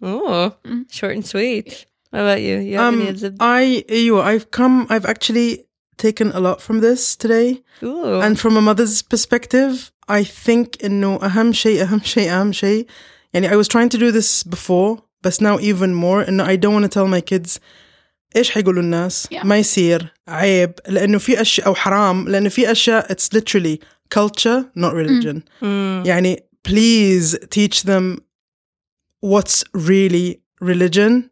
[0.04, 0.84] oh Mm.
[0.98, 1.68] short and sweet
[2.12, 5.66] what about you you have any Um, الزبدة I, أيوة, I've come, I've actually
[6.02, 7.62] taken a lot from this today.
[7.84, 8.22] Ooh.
[8.22, 12.86] And from a mother's perspective, I think إنه أهم شيء أهم شيء أهم شيء
[13.34, 16.74] يعني I was trying to do this before but now even more إنه I don't
[16.74, 17.60] want to tell my kids
[18.36, 19.46] إيش حيقولوا الناس Yeah.
[19.46, 23.80] ما يصير عيب لأنه في أشياء أو حرام لأنه في أشياء it's literally
[24.16, 26.06] culture not religion Mm.
[26.08, 28.18] يعني please teach them
[29.22, 31.30] what's really religion Mhm.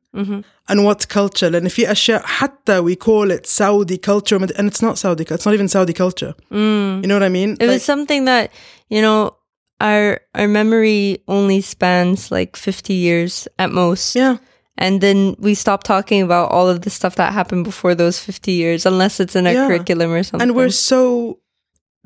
[0.67, 4.97] and what's culture لأن في أشياء حتى we call it Saudi culture and it's not
[4.97, 7.01] Saudi it's not even Saudi culture Mm.
[7.01, 8.51] you know what I mean It was something that
[8.89, 9.35] you know
[9.81, 14.37] our our memory only spans like 50 years at most yeah
[14.77, 18.51] and then we stop talking about all of the stuff that happened before those 50
[18.51, 19.67] years unless it's in a Yeah.
[19.67, 21.39] curriculum or something and we're so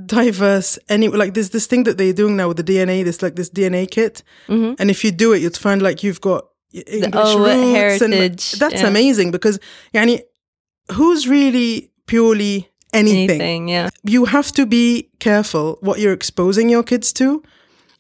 [0.06, 3.36] diverse anyway like there's this thing that they're doing now with the dna this like
[3.36, 4.76] this dna kit Mhm.
[4.80, 8.14] and if you do it you'd find like you've got english oh, what roots and
[8.14, 8.88] heritage, that's yeah.
[8.88, 9.60] amazing because
[9.94, 10.22] yani,
[10.92, 13.30] who's really purely anything?
[13.30, 17.44] anything yeah you have to be careful what you're exposing your kids to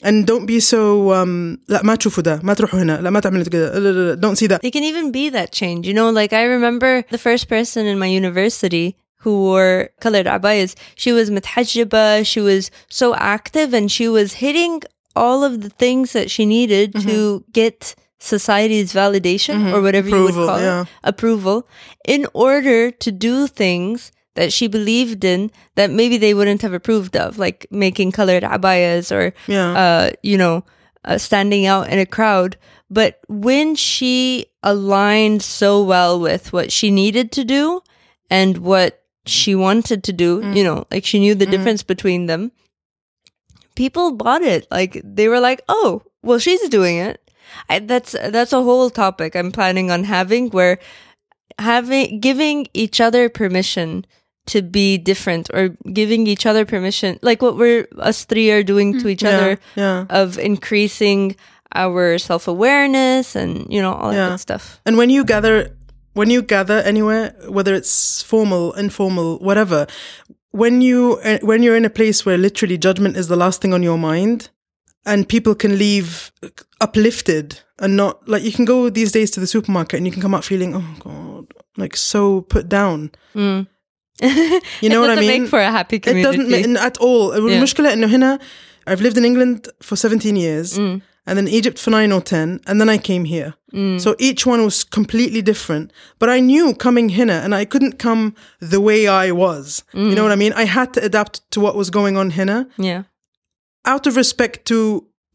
[0.01, 3.43] and don't be so um لا ما تشوفوا ده ما تروحوا هنا لا ما تعملوا
[3.43, 5.87] كده لا- لا- لا, don't see that They can even be that change.
[5.87, 10.71] You know, like I remember the first person in my university who wore colored abayas.
[10.95, 12.25] She was muthajiba.
[12.25, 14.81] She was so active and she was hitting
[15.15, 20.40] all of the things that she needed to get society's validation or whatever you Approval,
[20.42, 20.82] would call yeah.
[20.82, 21.68] it, approval,
[22.06, 27.16] in order to do things that she believed in that maybe they wouldn't have approved
[27.16, 29.72] of, like making colored abayas or Yeah.
[29.76, 30.64] uh, you know,
[31.04, 32.56] uh, standing out in a crowd.
[32.90, 37.82] But when she aligned so well with what she needed to do
[38.30, 40.56] and what she wanted to do, Mm.
[40.56, 42.52] you know, like she knew the difference between them,
[43.74, 44.66] people bought it.
[44.70, 47.20] Like they were like, "Oh, well, she's doing it."
[47.68, 50.78] I, that's that's a whole topic I'm planning on having where
[51.58, 54.04] having giving each other permission
[54.46, 58.98] to be different or giving each other permission like what we're us three are doing
[59.00, 60.04] to each Yeah, other yeah.
[60.10, 61.36] of increasing
[61.74, 64.28] our self-awareness and you know all that Yeah.
[64.30, 65.70] good stuff And when you gather,
[66.12, 69.86] when you gather anywhere, whether it's formal, informal, whatever,
[70.50, 73.72] when you uh, when you're in a place where literally judgment is the last thing
[73.74, 74.50] on your mind,
[75.06, 76.30] and people can leave
[76.83, 80.21] uplifted and not like you can go these days to the supermarket and you can
[80.21, 81.45] come out feeling oh god
[81.77, 83.11] like so put down.
[83.33, 85.41] You know it what I doesn't mean?
[85.43, 87.31] make for a happy It community doesn't ma- at all.
[87.33, 88.39] المشكلة إنه هنا
[88.87, 92.81] I've lived in England for 17 years and then Egypt for 9 or 10 and
[92.81, 93.53] then I came here.
[93.99, 95.91] So each one was completely different.
[96.17, 99.83] But I knew coming here and I couldn't come the way I was.
[99.93, 100.53] You know what I mean?
[100.53, 103.03] I had to adapt to what was going on here yeah
[103.85, 104.77] out of respect to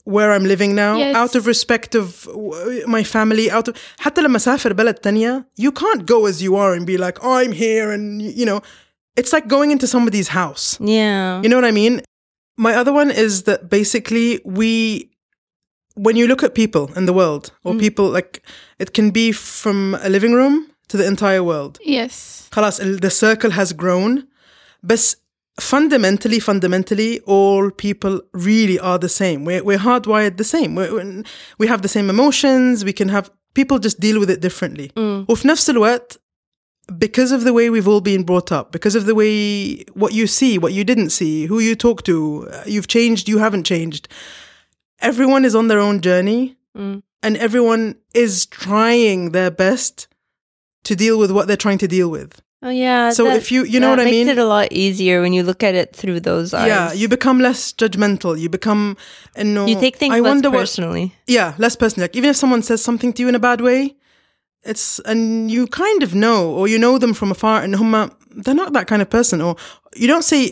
[0.05, 1.14] where I'm living now, Yes.
[1.22, 5.70] out of respect of w- my family, out of حتى لما سافر بلد تانية, you
[5.72, 8.61] can't go as you are and be like, I'm here and you know,
[9.16, 10.77] it's like going into somebody's house.
[10.81, 11.95] yeah You know what I mean?
[12.57, 15.11] My other one is that basically we,
[16.05, 18.33] when you look at people in the world or people like,
[18.79, 20.55] it can be from a living room
[20.91, 21.79] to the entire world.
[21.99, 22.14] Yes.
[22.53, 24.12] خلاص ال- the circle has grown
[24.83, 25.14] but
[25.61, 31.22] fundamentally fundamentally all people really are the same we're, we're hardwired the same we're, we're-
[31.59, 34.91] we have the same emotions we can have people just deal with it differently
[35.29, 36.18] وفي نفس الوقت
[36.99, 40.27] because of the way we've all been brought up because of the way what you
[40.27, 44.09] see what you didn't see who you talk to uh, you've changed you haven't changed
[45.01, 46.57] everyone is on their own journey
[47.22, 50.09] and everyone is trying their best
[50.83, 53.66] to deal with what they're trying to deal with oh yeah So that- if you-
[53.72, 54.29] you know that what I makes mean?
[54.35, 57.39] it a lot easier when you look at it through those eyes yeah you become
[57.49, 58.83] less judgmental you become
[59.57, 61.07] no you take things i less wonder what personally
[61.39, 63.81] yeah less personally like even if someone says something to you in a bad way
[64.70, 65.22] it's and
[65.55, 68.11] you kind of know or you know them from afar and هم
[68.45, 69.53] they're not that kind of person or
[70.03, 70.43] you don't say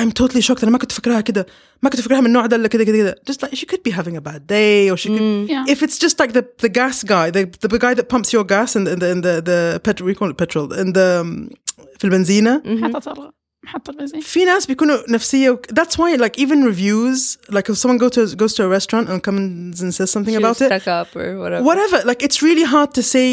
[0.00, 1.46] I'm totally shocked انا ما كنت فكرها كده
[1.82, 3.92] ما كنت فكرها من النوع ده الا كده كده كده just like she could be
[3.94, 5.74] having a bad day or she could Yeah.
[5.74, 8.70] if it's just like the the gas guy the the guy that pumps your gas
[8.76, 11.50] in the in the, in the, the petrol we call it petrol in the um,
[11.98, 13.30] في البنزينة محطة الغ-
[13.64, 14.20] محطة البنزين.
[14.20, 18.36] في ناس بيكونوا نفسية و- that's why like even reviews like if someone go to
[18.36, 21.08] goes to a restaurant and comes and says something She was about it stuck up
[21.16, 23.26] or whatever whatever like it's really hard to say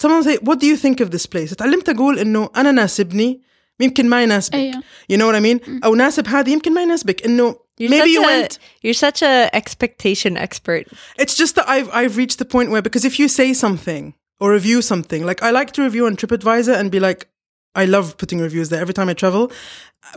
[0.00, 3.40] someone will say what do you think of this place اتعلمت اقول انه انا ناسبني
[3.80, 4.82] يمكن ما يناسبك أيوة.
[5.12, 8.16] you know what I mean او ناسب هذا يمكن ما يناسبك انه You're maybe such
[8.16, 8.52] you a, went
[8.84, 10.84] You're such a expectation expert.
[11.22, 14.04] it's just that I've I've reached the point where because if you say something
[14.40, 17.20] or review something like I like to review on TripAdvisor and be like
[17.82, 19.44] I love putting reviews there every time I travel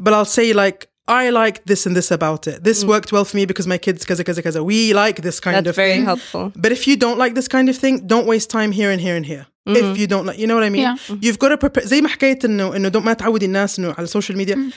[0.06, 3.36] but I'll say like I like this and this about it this worked well for
[3.40, 6.06] me because my kids kaza kaza kaza we like this kind That's of very thing
[6.12, 6.46] helpful.
[6.64, 9.16] But if you don't like this kind of thing, don't waste time here and here
[9.20, 9.46] and here.
[9.82, 10.88] If you don't like, you know what I mean?
[10.88, 10.96] Yeah.
[11.26, 11.84] You've got to prepare.
[11.86, 14.72] زي ما حكيت إنه إنه don't ما تعودي الناس إنه على السوشيال ميديا.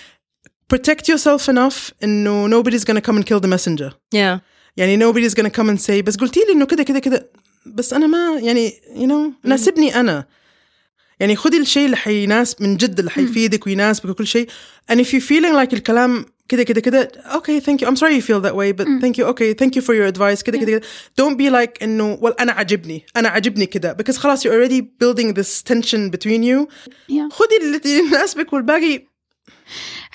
[0.74, 3.90] Protect yourself enough إنه nobody's gonna come and kill the messenger.
[4.14, 4.38] Yeah.
[4.76, 7.30] يعني nobody's gonna come and say بس قلتي لي إنه كده كده كده
[7.66, 10.24] بس أنا ما يعني you know ناسبني أنا.
[11.20, 14.48] يعني خدي الشيء اللي حيناسب من جد اللي حيفيدك ويناسبك وكل شيء.
[14.92, 18.22] And if you're feeling like الكلام كده كده كده okay thank you I'm sorry you
[18.22, 20.80] feel that way but thank you okay thank you for your advice كده كده كده
[21.20, 25.32] don't be like إنه well أنا عجبني أنا عجبني كده because خلاص you're already building
[25.34, 26.68] this tension between you
[27.08, 27.28] Yeah.
[27.32, 29.06] خدي اللي يناسبك والباقي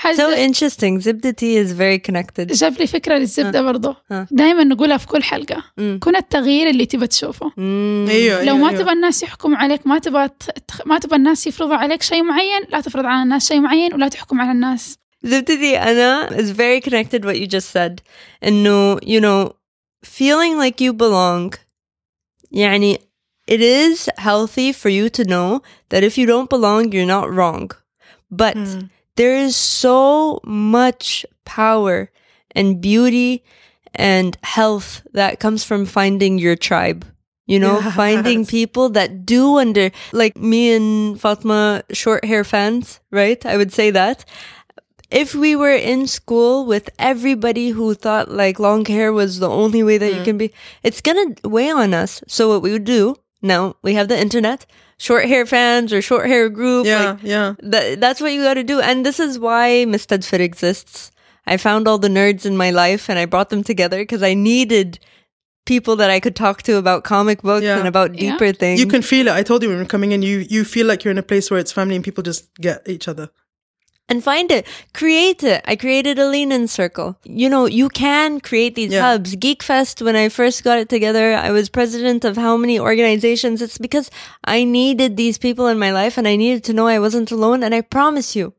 [0.04, 1.00] So هذا interesting.
[1.02, 2.52] Zibda tea is very connected.
[2.54, 4.28] جاب لي فكرة للزبدة برضه ها.
[4.32, 6.00] دائما نقولها في كل حلقة مم.
[6.04, 8.10] كن التغيير اللي تبى تشوفه Mm.
[8.10, 8.82] ايوه لو أيوة، ما أيوة.
[8.82, 10.28] تبى الناس يحكموا عليك ما تبى
[10.68, 14.08] تخ- ما تبى الناس يفرضوا عليك شيء معين لا تفرض على الناس شيء معين ولا
[14.08, 17.94] تحكم على الناس Zibdidi Anna is very connected what you just said.
[18.46, 18.80] And no,
[19.14, 19.40] you know,
[20.18, 21.46] feeling like you belong.
[22.64, 22.92] Yani,
[23.56, 27.66] it is healthy for you to know that if you don't belong, you're not wrong.
[28.32, 28.90] But Mm.
[29.17, 32.11] there is so much power
[32.51, 33.45] and beauty
[33.95, 37.07] and health that comes from finding your tribe.
[37.47, 43.45] You know, finding people that do under, like me and Fatma, short hair fans, right?
[43.45, 44.25] I would say that.
[45.11, 49.83] If we were in school with everybody who thought like long hair was the only
[49.83, 50.25] way that you mm.
[50.25, 50.53] can be,
[50.83, 52.23] it's gonna weigh on us.
[52.27, 54.67] So what we would do now, we have the internet,
[54.99, 57.55] short hair fans or short hair group, Yeah, like yeah.
[57.61, 58.81] that, that's what you got to do.
[58.81, 61.11] And this is why Mistadfir exists.
[61.47, 64.33] I found all the nerds in my life and I brought them together because I
[64.35, 64.99] needed
[65.67, 67.79] people that I could talk to about comic books Yeah.
[67.79, 68.33] and about Yeah.
[68.33, 68.81] deeper things.
[68.81, 69.33] You can feel it.
[69.33, 71.23] I told you when we we're coming in, you you feel like you're in a
[71.23, 73.29] place where it's family and people just get each other
[74.12, 74.66] and find it,
[75.02, 75.62] create it.
[75.72, 77.10] I created a lean in circle.
[77.44, 79.04] You know, you can create these Yeah.
[79.12, 79.36] hubs.
[79.36, 83.62] Geekfest, when I first got it together, I was president of how many organizations?
[83.62, 84.08] It's because
[84.44, 87.62] I needed these people in my life and I needed to know I wasn't alone.
[87.66, 88.54] And I promise you,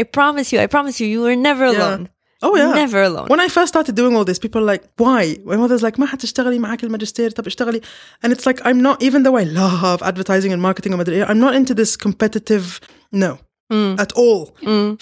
[0.00, 1.78] I promise you, I promise you, you were never Yeah.
[1.78, 2.08] alone.
[2.44, 2.72] Oh yeah.
[2.84, 3.26] Never alone.
[3.32, 5.22] When I first started doing all this, people are like, why?
[5.44, 7.80] My mother's like, ما حتشتغلي معك الماجستير طب اشتغلي.
[8.22, 11.26] And it's like, I'm not, even though I love advertising and marketing, وما أدري إيه,
[11.28, 12.80] I'm not into this competitive,
[13.12, 13.38] no,
[13.72, 13.98] Mm.
[14.04, 14.42] at all.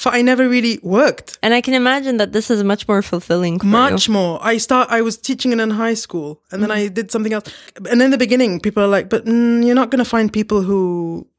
[0.03, 1.29] So I never really worked.
[1.45, 4.15] And I can imagine that this is much more fulfilling for Much you.
[4.19, 4.35] more.
[4.53, 4.87] I start.
[4.99, 7.47] I was teaching in high school, and then I did something else.
[7.91, 10.61] And in the beginning, people are like, "But mm, you're not going to find people
[10.69, 10.81] who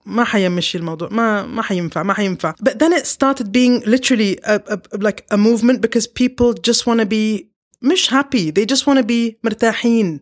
[0.06, 4.60] ما حيمشي الموضوع ما ما حينفع ما حينفع." But then it started being literally a,
[4.76, 4.78] a,
[5.08, 7.48] like a movement because people just want to be
[7.82, 8.52] مش happy.
[8.52, 10.20] They just want to be مرتاحين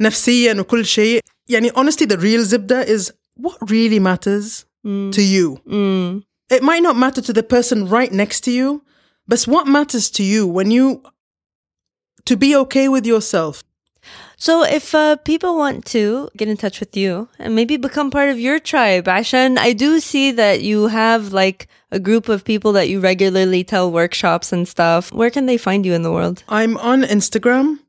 [0.00, 1.20] نفسيا وكل شيء.
[1.48, 4.64] يعني honestly, the real zibda is what really matters
[5.11, 5.59] to you.
[5.67, 6.23] Mm.
[6.49, 8.83] It might not matter to the person right next to you,
[9.27, 11.03] but what matters to you when you
[12.25, 13.63] to be okay with yourself.
[14.41, 18.29] So if uh, people want to get in touch with you and maybe become part
[18.29, 22.71] of your tribe, Ashan, I do see that you have like a group of people
[22.73, 25.11] that you regularly tell workshops and stuff.
[25.11, 26.43] Where can they find you in the world?
[26.47, 27.79] I'm on Instagram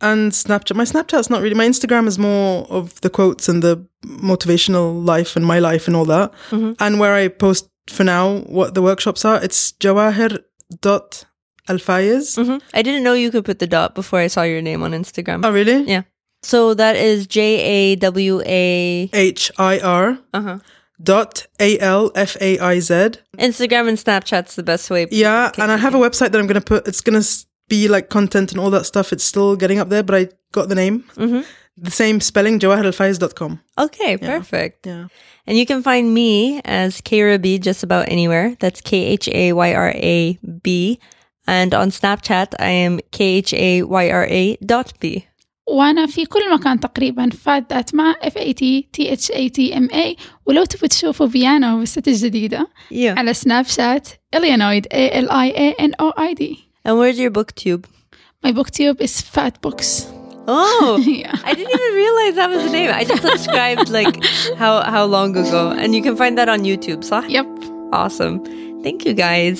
[0.00, 0.76] and Snapchat.
[0.76, 1.54] My Snapchat's not really.
[1.54, 5.96] My Instagram is more of the quotes and the motivational life and my life and
[5.96, 6.32] all that.
[6.80, 10.42] And where I post for now what the workshops are, it's jawahir
[10.80, 11.24] dot
[11.68, 12.36] alfaiz.
[12.36, 14.92] hmm I didn't know you could put the dot before I saw your name on
[14.92, 15.44] Instagram.
[15.44, 15.82] Oh, really?
[15.84, 16.02] Yeah.
[16.42, 19.10] So that is J A W A.
[19.12, 20.58] H I R Uh-huh.
[21.02, 22.94] dot A L F A I Z.
[23.38, 25.06] Instagram and Snapchat's the best way.
[25.10, 26.86] Yeah, and I have a website that I'm going to put.
[26.86, 27.26] It's going to
[27.68, 29.10] be like content and all that stuff.
[29.12, 31.04] It's still getting up there, but I got the name.
[31.76, 33.60] The same spelling, jawahiralfaiz.com.
[33.78, 34.86] Okay, perfect.
[34.86, 35.06] Yeah.
[35.46, 38.54] And you can find me as B just about anywhere.
[38.60, 41.00] That's K H A Y R A B
[41.47, 45.23] And on Snapchat, I am K H A Y R A dot B.
[45.69, 49.73] وأنا في كل مكان تقريبا فات ذات مع F A T T H A T
[49.73, 53.17] M A ولو تبوا تشوفوا بيانا وبست الجديدة Yeah.
[53.17, 56.43] على سناب شات Illinoid A L I A N O I D
[56.85, 57.83] And where's your booktube?
[58.45, 60.05] My booktube is Fat Books
[60.47, 61.35] Oh, Yeah.
[61.49, 62.89] I didn't even realize that was the name.
[62.99, 64.15] I just subscribed like
[64.61, 67.01] how how long ago, and you can find that on YouTube.
[67.03, 67.23] صح?
[67.29, 67.47] Yep
[68.01, 68.35] Awesome.
[68.83, 69.59] Thank you guys.